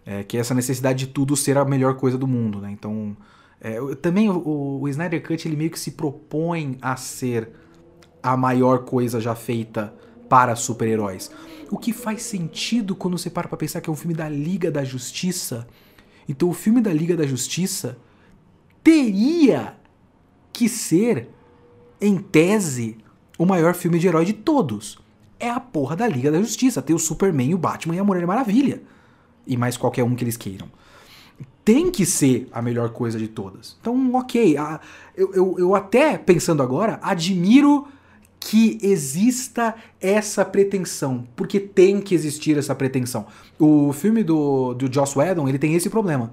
[0.08, 2.70] É, que é essa necessidade de tudo ser a melhor coisa do mundo, né?
[2.70, 3.16] Então,
[3.60, 7.50] é, também o, o, Snyder Cut ele meio que se propõe a ser
[8.22, 9.92] a maior coisa já feita
[10.28, 11.28] para super-heróis.
[11.72, 14.70] O que faz sentido quando você para pra pensar que é um filme da Liga
[14.70, 15.66] da Justiça.
[16.28, 17.98] Então, o filme da Liga da Justiça
[18.84, 19.74] teria
[20.52, 21.28] que ser,
[22.00, 22.98] em tese,
[23.36, 24.98] o maior filme de herói de todos.
[25.40, 26.80] É a porra da Liga da Justiça.
[26.80, 28.82] Tem o Superman, o Batman e a Mulher Maravilha
[29.46, 30.68] e mais qualquer um que eles queiram.
[31.64, 33.76] Tem que ser a melhor coisa de todas.
[33.80, 34.56] Então, ok.
[34.56, 34.80] A,
[35.16, 37.88] eu, eu, eu até, pensando agora, admiro
[38.38, 43.26] que exista essa pretensão, porque tem que existir essa pretensão.
[43.58, 46.30] O filme do, do Joss Whedon, ele tem esse problema.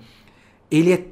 [0.70, 1.07] Ele é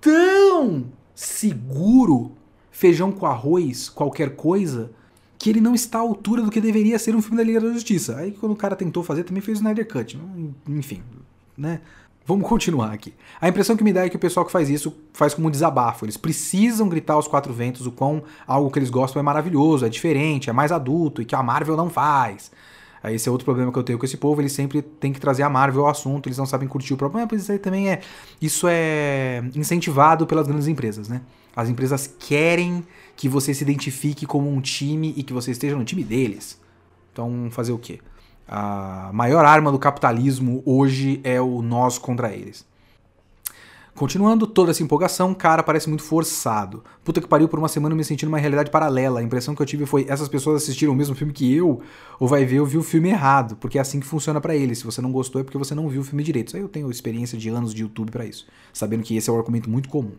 [0.00, 2.32] tão seguro,
[2.70, 4.92] feijão com arroz, qualquer coisa,
[5.36, 7.72] que ele não está à altura do que deveria ser um filme da Liga da
[7.72, 8.16] Justiça.
[8.16, 10.20] Aí quando o cara tentou fazer, também fez o Snyder Cut.
[10.68, 11.02] Enfim,
[11.58, 11.80] né?
[12.24, 13.14] Vamos continuar aqui.
[13.40, 15.50] A impressão que me dá é que o pessoal que faz isso faz como um
[15.50, 16.04] desabafo.
[16.04, 19.88] Eles precisam gritar aos quatro ventos o quão algo que eles gostam é maravilhoso, é
[19.88, 22.50] diferente, é mais adulto e que a Marvel não faz.
[23.04, 25.42] Esse é outro problema que eu tenho com esse povo, eles sempre têm que trazer
[25.42, 28.00] a Marvel ao assunto, eles não sabem curtir o problema, mas isso aí também é
[28.42, 31.22] isso é incentivado pelas grandes empresas, né?
[31.56, 32.84] As empresas querem
[33.16, 36.60] que você se identifique como um time e que você esteja no time deles.
[37.12, 38.00] Então, fazer o quê?
[38.48, 42.66] A maior arma do capitalismo hoje é o nós contra eles.
[43.94, 46.84] Continuando toda essa empolgação, cara, parece muito forçado.
[47.04, 49.18] Puta que pariu, por uma semana me senti numa realidade paralela.
[49.18, 51.82] A impressão que eu tive foi: essas pessoas assistiram o mesmo filme que eu,
[52.18, 53.56] ou vai ver, eu vi o filme errado.
[53.56, 54.78] Porque é assim que funciona para eles.
[54.78, 56.46] Se você não gostou, é porque você não viu o filme direito.
[56.46, 59.32] Isso aí eu tenho experiência de anos de YouTube para isso, sabendo que esse é
[59.32, 60.12] um argumento muito comum.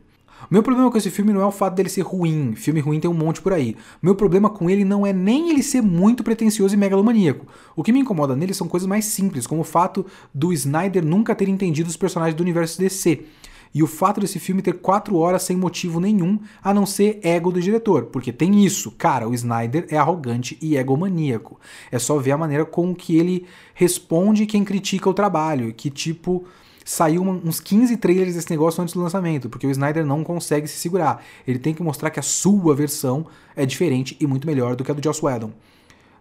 [0.49, 2.53] Meu problema com esse filme não é o fato dele ser ruim.
[2.55, 3.75] Filme ruim tem um monte por aí.
[4.01, 7.45] Meu problema com ele não é nem ele ser muito pretencioso e megalomaníaco.
[7.75, 11.35] O que me incomoda nele são coisas mais simples, como o fato do Snyder nunca
[11.35, 13.25] ter entendido os personagens do universo DC.
[13.73, 17.51] E o fato desse filme ter quatro horas sem motivo nenhum, a não ser ego
[17.51, 18.05] do diretor.
[18.05, 21.59] Porque tem isso, cara, o Snyder é arrogante e egomaníaco.
[21.91, 25.73] É só ver a maneira com que ele responde quem critica o trabalho.
[25.73, 26.45] Que tipo
[26.89, 30.79] saiu uns 15 trailers desse negócio antes do lançamento, porque o Snyder não consegue se
[30.79, 31.23] segurar.
[31.47, 34.89] Ele tem que mostrar que a sua versão é diferente e muito melhor do que
[34.89, 35.51] a do Joss Whedon.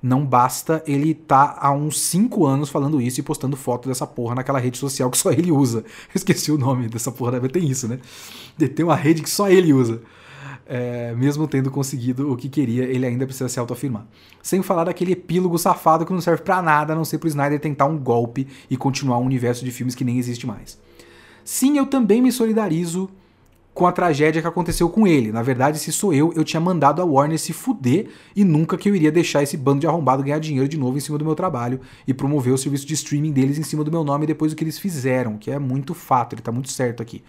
[0.03, 4.35] Não basta ele tá há uns 5 anos falando isso e postando foto dessa porra
[4.35, 5.85] naquela rede social que só ele usa.
[6.15, 7.99] Esqueci o nome dessa porra, ter isso, né?
[8.77, 10.03] Tem uma rede que só ele usa
[10.69, 14.07] é, mesmo tendo conseguido o que queria, ele ainda precisa se autoafirmar.
[14.43, 17.59] Sem falar daquele epílogo safado que não serve para nada, a não ser pro Snyder
[17.59, 20.79] tentar um golpe e continuar um universo de filmes que nem existe mais.
[21.43, 23.09] Sim, eu também me solidarizo
[23.73, 25.33] com a tragédia que aconteceu com ele.
[25.33, 28.91] Na verdade, se sou eu, eu tinha mandado a Warner se fuder e nunca que
[28.91, 31.35] eu iria deixar esse bando de arrombado ganhar dinheiro de novo em cima do meu
[31.35, 34.57] trabalho e promover o serviço de streaming deles em cima do meu nome depois do
[34.57, 37.23] que eles fizeram, que é muito fato, ele tá muito certo aqui.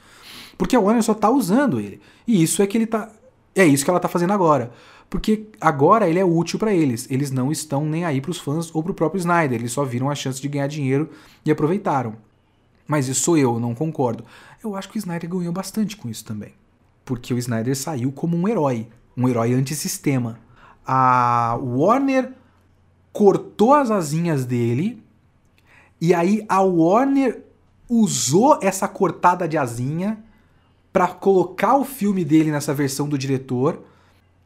[0.57, 2.01] Porque a Warner só tá usando ele.
[2.27, 3.09] E isso é que ele tá
[3.55, 4.71] é isso que ela tá fazendo agora.
[5.09, 7.07] Porque agora ele é útil para eles.
[7.09, 9.59] Eles não estão nem aí pros fãs ou pro próprio Snyder.
[9.59, 11.09] Eles só viram a chance de ganhar dinheiro
[11.43, 12.15] e aproveitaram.
[12.87, 14.23] Mas isso sou eu, não concordo.
[14.63, 16.53] Eu acho que o Snyder ganhou bastante com isso também.
[17.03, 18.87] Porque o Snyder saiu como um herói,
[19.17, 20.39] um herói antissistema.
[20.85, 22.33] A Warner
[23.11, 25.03] cortou as asinhas dele
[25.99, 27.43] e aí a Warner
[27.89, 30.23] usou essa cortada de asinha
[30.91, 33.83] para colocar o filme dele nessa versão do diretor.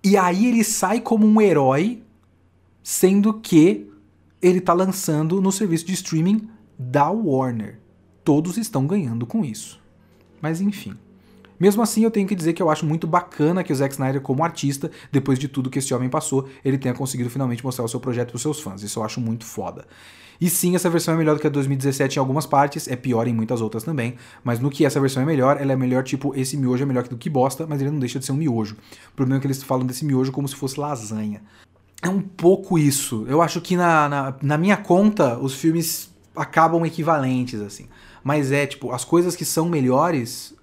[0.03, 2.03] E aí ele sai como um herói,
[2.81, 3.89] sendo que
[4.41, 7.79] ele tá lançando no serviço de streaming da Warner.
[8.23, 9.81] Todos estão ganhando com isso.
[10.41, 10.97] Mas enfim.
[11.59, 14.19] Mesmo assim, eu tenho que dizer que eu acho muito bacana que o Zack Snyder,
[14.19, 17.87] como artista, depois de tudo que esse homem passou, ele tenha conseguido finalmente mostrar o
[17.87, 18.83] seu projeto para os seus fãs.
[18.83, 19.85] Isso eu acho muito foda.
[20.39, 23.27] E sim, essa versão é melhor do que a 2017 em algumas partes, é pior
[23.27, 26.34] em muitas outras também, mas no que essa versão é melhor, ela é melhor, tipo,
[26.36, 28.75] esse miojo é melhor do que bosta, mas ele não deixa de ser um miojo.
[29.11, 31.41] O problema é que eles falam desse miojo como se fosse lasanha.
[32.01, 33.25] É um pouco isso.
[33.29, 37.88] Eu acho que na, na, na minha conta, os filmes acabam equivalentes, assim.
[38.23, 40.53] Mas é, tipo, as coisas que são melhores,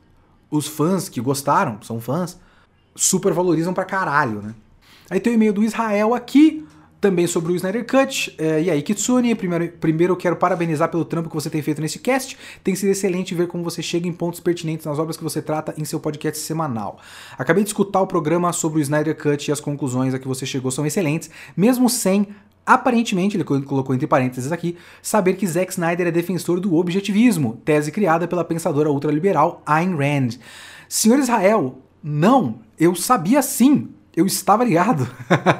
[0.50, 2.38] os fãs que gostaram, são fãs,
[2.94, 4.54] super valorizam pra caralho, né?
[5.08, 6.66] Aí tem o e-mail do Israel aqui,
[7.00, 8.34] também sobre o Snyder Cut.
[8.36, 11.80] É, e aí, Kitsune, primeiro, primeiro eu quero parabenizar pelo trampo que você tem feito
[11.80, 12.36] nesse cast.
[12.62, 15.74] Tem sido excelente ver como você chega em pontos pertinentes nas obras que você trata
[15.78, 16.98] em seu podcast semanal.
[17.38, 20.44] Acabei de escutar o programa sobre o Snyder Cut e as conclusões a que você
[20.44, 22.28] chegou são excelentes, mesmo sem
[22.66, 27.90] Aparentemente, ele colocou entre parênteses aqui, saber que Zack Snyder é defensor do objetivismo, tese
[27.90, 30.38] criada pela pensadora ultraliberal Ayn Rand.
[30.88, 35.08] Senhor Israel, não, eu sabia sim, eu estava ligado.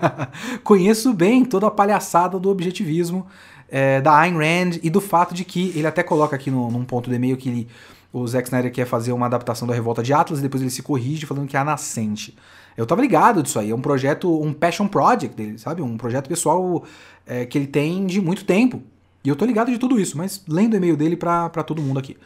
[0.65, 3.27] Conheço bem toda a palhaçada do objetivismo
[3.69, 6.85] é, da Ayn Rand e do fato de que ele até coloca aqui no, num
[6.85, 7.69] ponto do e-mail que ele,
[8.13, 10.83] o Zack Snyder quer fazer uma adaptação da Revolta de Atlas e depois ele se
[10.83, 12.37] corrige falando que é a nascente.
[12.77, 15.83] Eu tava ligado disso aí, é um projeto, um passion project dele, sabe?
[15.83, 16.85] Um projeto pessoal
[17.27, 18.83] é, que ele tem de muito tempo.
[19.23, 21.99] E eu tô ligado de tudo isso, mas lendo o e-mail dele pra todo mundo
[21.99, 22.17] aqui.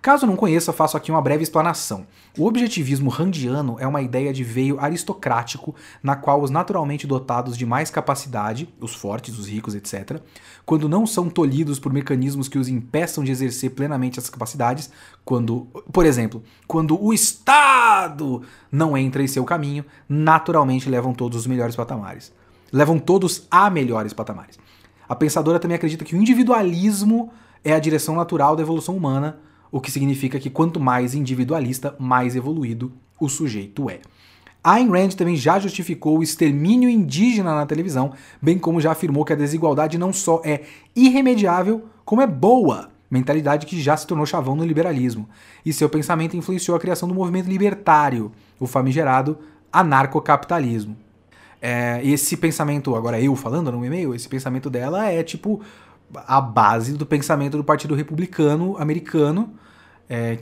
[0.00, 2.06] Caso não conheça, faço aqui uma breve explanação.
[2.38, 7.66] O objetivismo randiano é uma ideia de veio aristocrático na qual os naturalmente dotados de
[7.66, 10.20] mais capacidade, os fortes, os ricos, etc.,
[10.64, 14.88] quando não são tolhidos por mecanismos que os impeçam de exercer plenamente essas capacidades,
[15.24, 21.46] quando, por exemplo, quando o Estado não entra em seu caminho, naturalmente levam todos os
[21.46, 22.32] melhores patamares.
[22.72, 24.58] Levam todos a melhores patamares.
[25.08, 27.32] A pensadora também acredita que o individualismo
[27.64, 29.40] é a direção natural da evolução humana
[29.70, 34.00] o que significa que quanto mais individualista, mais evoluído o sujeito é.
[34.62, 39.32] Ayn Rand também já justificou o extermínio indígena na televisão, bem como já afirmou que
[39.32, 40.62] a desigualdade não só é
[40.94, 45.28] irremediável, como é boa, mentalidade que já se tornou chavão no liberalismo.
[45.64, 49.38] E seu pensamento influenciou a criação do movimento libertário, o famigerado
[49.72, 50.96] anarcocapitalismo.
[51.60, 55.60] É, esse pensamento, agora eu falando no e-mail, esse pensamento dela é tipo
[56.14, 59.54] a base do pensamento do Partido Republicano americano
[60.08, 60.38] é,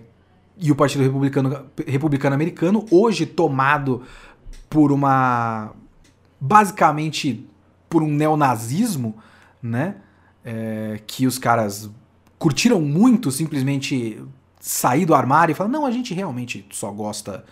[0.58, 4.02] e o Partido Republicano, Republicano americano, hoje tomado
[4.70, 5.72] por uma.
[6.40, 7.46] basicamente
[7.88, 9.16] por um neonazismo,
[9.62, 9.96] né?
[10.44, 11.90] É, que os caras
[12.38, 14.22] curtiram muito simplesmente
[14.60, 17.44] sair do armário e falar: não, a gente realmente só gosta.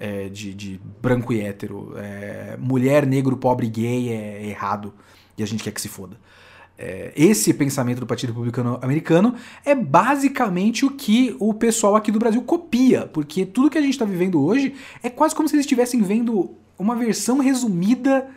[0.00, 1.92] É, de, de, branco e hétero.
[1.96, 4.94] É, mulher, negro, pobre, gay é errado.
[5.36, 6.16] E a gente quer que se foda
[6.78, 12.20] é, esse pensamento do Partido Republicano Americano é basicamente o que o pessoal aqui do
[12.20, 15.66] Brasil copia, porque tudo que a gente está vivendo hoje é quase como se eles
[15.66, 18.28] estivessem vendo uma versão resumida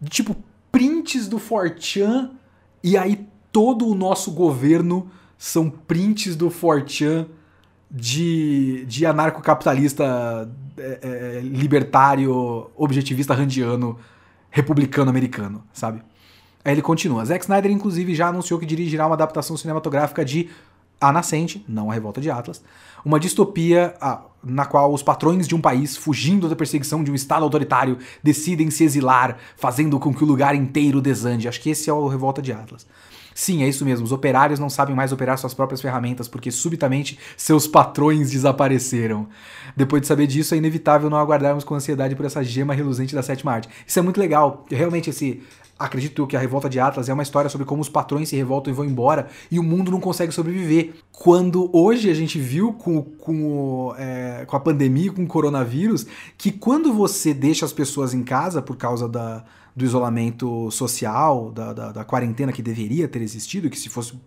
[0.00, 0.34] de tipo
[0.72, 2.30] prints do Fortran
[2.82, 7.26] e aí todo o nosso governo são prints do Fortran
[7.90, 13.98] de, de anarcocapitalista é, é, libertário, objetivista randiano,
[14.50, 16.02] republicano americano, sabe?
[16.64, 17.24] Aí ele continua.
[17.24, 20.50] Zack Snyder, inclusive, já anunciou que dirigirá uma adaptação cinematográfica de
[21.00, 22.62] A Nascente, não a Revolta de Atlas,
[23.04, 27.14] uma distopia ah, na qual os patrões de um país, fugindo da perseguição de um
[27.14, 31.48] Estado autoritário, decidem se exilar, fazendo com que o lugar inteiro desande.
[31.48, 32.86] Acho que esse é o Revolta de Atlas.
[33.38, 34.04] Sim, é isso mesmo.
[34.04, 39.28] Os operários não sabem mais operar suas próprias ferramentas porque subitamente seus patrões desapareceram.
[39.76, 43.22] Depois de saber disso, é inevitável não aguardarmos com ansiedade por essa gema reluzente da
[43.22, 43.68] sétima arte.
[43.86, 44.66] Isso é muito legal.
[44.68, 45.40] Realmente, esse,
[45.78, 48.72] acredito que a Revolta de Atlas é uma história sobre como os patrões se revoltam
[48.72, 50.94] e vão embora e o mundo não consegue sobreviver.
[51.12, 56.06] Quando hoje a gente viu com, com, é, com a pandemia, com o coronavírus,
[56.36, 59.44] que quando você deixa as pessoas em casa por causa da,
[59.76, 64.18] do isolamento social, da, da, da quarentena que deveria ter existido, que se fosse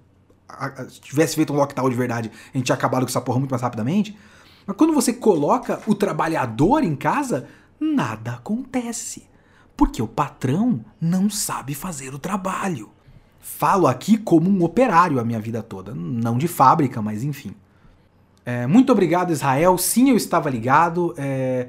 [1.01, 3.61] tivesse feito um lockdown de verdade, a gente tinha acabado com essa porra muito mais
[3.61, 4.17] rapidamente.
[4.65, 7.47] Mas quando você coloca o trabalhador em casa,
[7.79, 9.30] nada acontece
[9.81, 12.91] porque o patrão não sabe fazer o trabalho.
[13.39, 17.55] Falo aqui como um operário a minha vida toda, não de fábrica, mas enfim.
[18.45, 19.79] É, muito obrigado, Israel.
[19.79, 21.15] Sim, eu estava ligado.
[21.17, 21.67] É,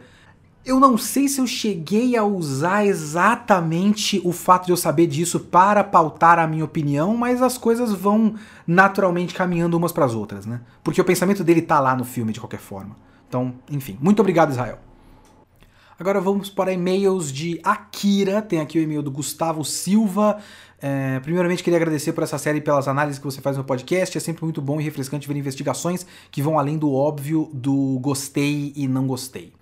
[0.62, 5.40] eu não sei se eu cheguei a usar exatamente o fato de eu saber disso
[5.40, 8.34] para pautar a minha opinião, mas as coisas vão
[8.66, 10.60] naturalmente caminhando umas para as outras, né?
[10.84, 12.94] Porque o pensamento dele tá lá no filme de qualquer forma.
[13.26, 14.91] Então, enfim, muito obrigado, Israel.
[16.02, 18.42] Agora vamos para e-mails de Akira.
[18.42, 20.38] Tem aqui o e-mail do Gustavo Silva.
[20.80, 24.18] É, primeiramente, queria agradecer por essa série e pelas análises que você faz no podcast.
[24.18, 28.72] É sempre muito bom e refrescante ver investigações que vão além do óbvio do gostei
[28.74, 29.52] e não gostei.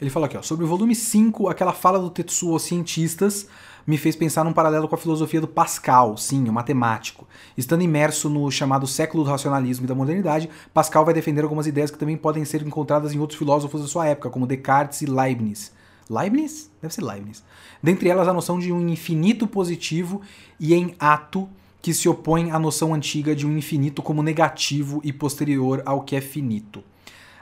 [0.00, 3.46] Ele fala aqui, ó, sobre o volume 5, aquela fala do Tetsuo cientistas
[3.86, 7.24] me fez pensar num paralelo com a filosofia do Pascal, sim, o matemático.
[7.56, 11.92] Estando imerso no chamado século do racionalismo e da modernidade, Pascal vai defender algumas ideias
[11.92, 15.72] que também podem ser encontradas em outros filósofos da sua época, como Descartes e Leibniz.
[16.08, 16.70] Leibniz?
[16.80, 17.42] Deve ser Leibniz.
[17.82, 20.20] Dentre elas, a noção de um infinito positivo
[20.58, 21.48] e em ato
[21.80, 26.16] que se opõe à noção antiga de um infinito como negativo e posterior ao que
[26.16, 26.82] é finito.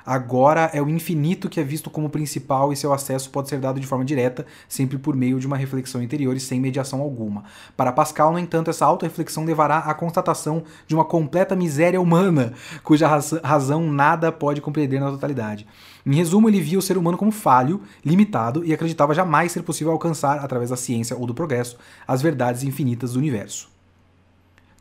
[0.04, 3.80] Agora é o infinito que é visto como principal e seu acesso pode ser dado
[3.80, 7.44] de forma direta, sempre por meio de uma reflexão interior e sem mediação alguma.
[7.76, 13.08] Para Pascal, no entanto, essa auto-reflexão levará à constatação de uma completa miséria humana, cuja
[13.42, 15.66] razão nada pode compreender na totalidade.
[16.04, 19.92] Em resumo, ele via o ser humano como falho, limitado e acreditava jamais ser possível
[19.92, 21.76] alcançar, através da ciência ou do progresso,
[22.06, 23.71] as verdades infinitas do universo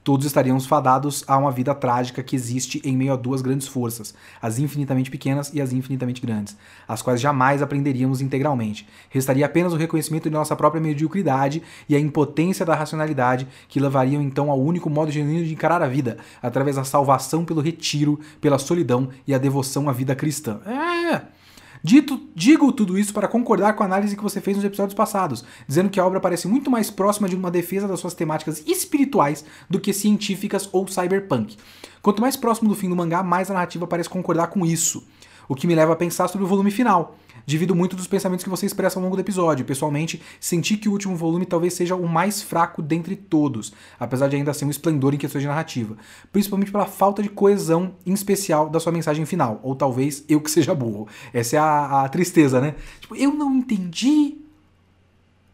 [0.03, 4.13] todos estaríamos fadados a uma vida trágica que existe em meio a duas grandes forças,
[4.41, 8.87] as infinitamente pequenas e as infinitamente grandes, as quais jamais aprenderíamos integralmente.
[9.09, 14.21] Restaria apenas o reconhecimento de nossa própria mediocridade e a impotência da racionalidade que levariam
[14.21, 18.57] então ao único modo genuíno de encarar a vida, através da salvação pelo retiro, pela
[18.57, 20.59] solidão e a devoção à vida cristã.
[20.65, 21.40] É.
[21.83, 25.43] Dito, digo tudo isso para concordar com a análise que você fez nos episódios passados,
[25.67, 29.43] dizendo que a obra parece muito mais próxima de uma defesa das suas temáticas espirituais
[29.67, 31.57] do que científicas ou cyberpunk.
[32.01, 35.03] Quanto mais próximo do fim do mangá, mais a narrativa parece concordar com isso.
[35.47, 37.17] O que me leva a pensar sobre o volume final.
[37.45, 39.65] Divido muito dos pensamentos que você expressa ao longo do episódio.
[39.65, 44.35] Pessoalmente, senti que o último volume talvez seja o mais fraco dentre todos, apesar de
[44.35, 45.97] ainda ser um esplendor em questões de narrativa.
[46.31, 49.59] Principalmente pela falta de coesão, em especial, da sua mensagem final.
[49.63, 51.07] Ou talvez eu que seja burro.
[51.33, 52.75] Essa é a, a tristeza, né?
[52.99, 54.37] Tipo, eu não entendi.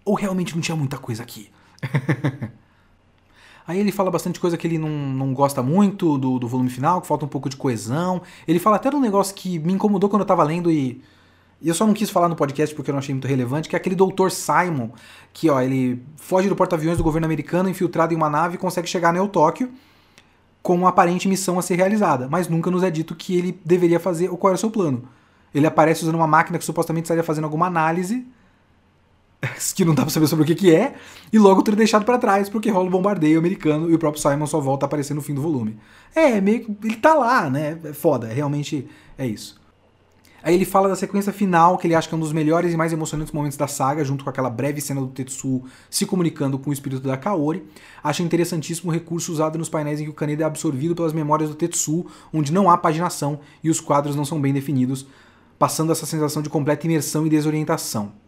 [0.05, 1.49] Ou realmente não tinha muita coisa aqui?
[3.67, 7.01] Aí ele fala bastante coisa que ele não, não gosta muito do, do volume final,
[7.01, 8.21] que falta um pouco de coesão.
[8.47, 11.01] Ele fala até de um negócio que me incomodou quando eu tava lendo e
[11.61, 13.75] e eu só não quis falar no podcast porque eu não achei muito relevante, que
[13.75, 14.89] é aquele doutor Simon,
[15.33, 18.87] que ó, ele foge do porta-aviões do governo americano, infiltrado em uma nave e consegue
[18.87, 19.71] chegar no Tóquio
[20.61, 23.99] com uma aparente missão a ser realizada, mas nunca nos é dito que ele deveria
[23.99, 25.07] fazer ou qual era o seu plano.
[25.53, 28.27] Ele aparece usando uma máquina que supostamente estaria fazendo alguma análise,
[29.75, 30.95] que não dá pra saber sobre o que, que é,
[31.31, 34.45] e logo é deixado para trás porque rola o bombardeio americano e o próprio Simon
[34.45, 35.79] só volta a aparecer no fim do volume.
[36.13, 36.87] É, meio que.
[36.87, 37.79] Ele tá lá, né?
[37.83, 38.87] É foda, realmente
[39.17, 39.59] é isso.
[40.43, 42.77] Aí ele fala da sequência final, que ele acha que é um dos melhores e
[42.77, 46.69] mais emocionantes momentos da saga, junto com aquela breve cena do Tetsuo se comunicando com
[46.69, 47.63] o espírito da Kaori.
[48.03, 51.49] Acha interessantíssimo o recurso usado nos painéis em que o Kaneda é absorvido pelas memórias
[51.49, 55.07] do Tetsuo, onde não há paginação e os quadros não são bem definidos,
[55.57, 58.26] passando essa sensação de completa imersão e desorientação.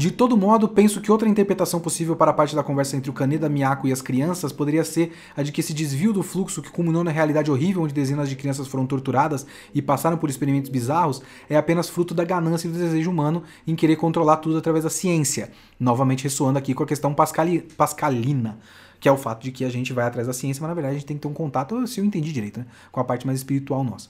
[0.00, 3.12] De todo modo, penso que outra interpretação possível para a parte da conversa entre o
[3.12, 6.70] Kaneda, Miyako e as crianças poderia ser a de que esse desvio do fluxo que
[6.70, 9.44] culminou na realidade horrível onde dezenas de crianças foram torturadas
[9.74, 11.20] e passaram por experimentos bizarros
[11.50, 14.88] é apenas fruto da ganância e do desejo humano em querer controlar tudo através da
[14.90, 15.50] ciência.
[15.78, 18.58] Novamente ressoando aqui com a questão pascali pascalina,
[18.98, 20.94] que é o fato de que a gente vai atrás da ciência, mas na verdade
[20.94, 23.26] a gente tem que ter um contato, se eu entendi direito, né, com a parte
[23.26, 24.08] mais espiritual nossa.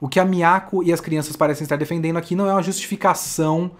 [0.00, 3.72] O que a Miyako e as crianças parecem estar defendendo aqui não é uma justificação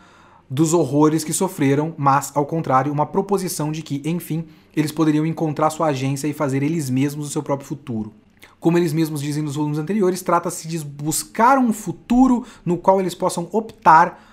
[0.49, 4.45] dos horrores que sofreram, mas, ao contrário, uma proposição de que, enfim,
[4.77, 8.13] eles poderiam encontrar sua agência e fazer eles mesmos o seu próprio futuro.
[8.61, 13.15] Como eles mesmos dizem nos volumes anteriores, trata-se de buscar um futuro no qual eles
[13.15, 14.33] possam optar,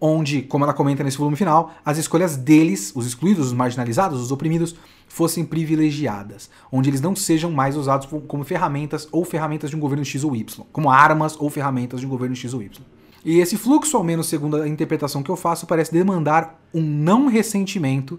[0.00, 4.32] onde, como ela comenta nesse volume final, as escolhas deles, os excluídos, os marginalizados, os
[4.32, 4.74] oprimidos,
[5.06, 10.04] fossem privilegiadas, onde eles não sejam mais usados como ferramentas ou ferramentas de um governo
[10.04, 12.82] X ou Y, como armas ou ferramentas de um governo X ou Y.
[13.24, 17.26] E esse fluxo, ao menos segundo a interpretação que eu faço, parece demandar um não
[17.26, 18.18] ressentimento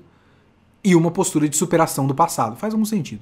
[0.84, 2.56] e uma postura de superação do passado.
[2.56, 3.22] Faz algum sentido.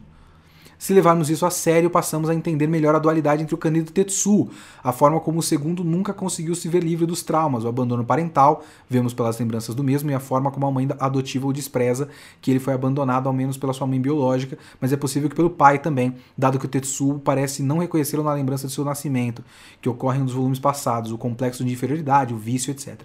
[0.81, 3.91] Se levarmos isso a sério, passamos a entender melhor a dualidade entre o Kaneda e
[3.91, 4.49] o Tetsu,
[4.83, 8.63] a forma como o segundo nunca conseguiu se ver livre dos traumas, o abandono parental,
[8.89, 12.09] vemos pelas lembranças do mesmo, e a forma como a mãe adotiva o despreza,
[12.41, 15.51] que ele foi abandonado ao menos pela sua mãe biológica, mas é possível que pelo
[15.51, 19.45] pai também, dado que o Tetsu parece não reconhecê-lo na lembrança de seu nascimento,
[19.79, 23.01] que ocorre nos volumes passados, o complexo de inferioridade, o vício, etc.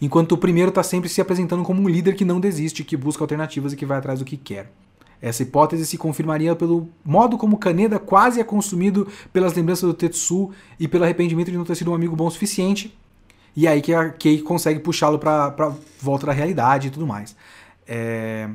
[0.00, 3.22] Enquanto o primeiro está sempre se apresentando como um líder que não desiste, que busca
[3.22, 4.72] alternativas e que vai atrás do que quer.
[5.22, 10.50] Essa hipótese se confirmaria pelo modo como Kaneda quase é consumido pelas lembranças do Tetsu
[10.80, 12.92] e pelo arrependimento de não ter sido um amigo bom o suficiente.
[13.54, 17.36] E aí que a Kei consegue puxá-lo pra volta da realidade e tudo mais.
[17.86, 18.50] É...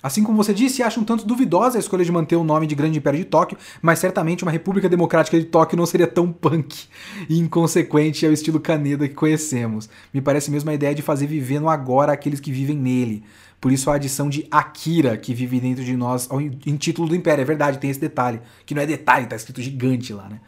[0.00, 2.74] Assim como você disse, acho um tanto duvidosa a escolha de manter o nome de
[2.76, 6.86] Grande Império de Tóquio, mas certamente uma República Democrática de Tóquio não seria tão punk
[7.28, 9.88] e inconsequente ao estilo Kaneda que conhecemos.
[10.14, 13.24] Me parece mesmo a ideia de fazer viver no agora aqueles que vivem nele.
[13.60, 16.28] Por isso a adição de Akira, que vive dentro de nós,
[16.64, 17.42] em título do Império.
[17.42, 18.40] É verdade, tem esse detalhe.
[18.64, 20.40] Que não é detalhe, tá escrito gigante lá, né?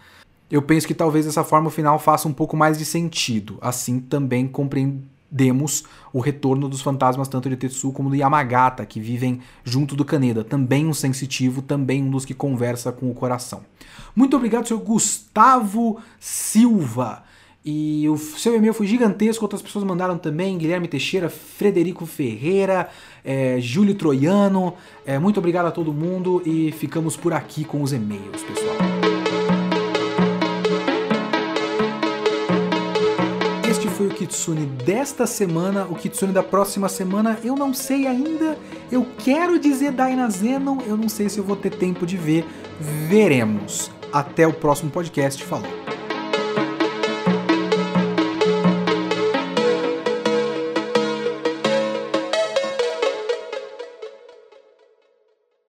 [0.50, 3.58] Eu penso que talvez essa forma final faça um pouco mais de sentido.
[3.61, 8.98] Assim também compreendo demos o retorno dos fantasmas tanto de Tetsu como do Yamagata, que
[8.98, 13.61] vivem junto do Kaneda, também um sensitivo, também um dos que conversa com o coração.
[14.14, 17.22] Muito obrigado, senhor Gustavo Silva.
[17.64, 22.88] E o seu e-mail foi gigantesco, outras pessoas mandaram também, Guilherme Teixeira, Frederico Ferreira,
[23.22, 24.74] é, Júlio Troiano.
[25.04, 28.76] É, muito obrigado a todo mundo e ficamos por aqui com os e-mails, pessoal.
[34.00, 35.84] foi o Kitsune desta semana.
[35.84, 38.56] O Kitsune da próxima semana eu não sei ainda.
[38.90, 42.46] Eu quero dizer Dainazenon, eu não sei se eu vou ter tempo de ver.
[42.80, 43.90] Veremos.
[44.11, 45.44] Até o próximo podcast.
[45.44, 45.99] Falou.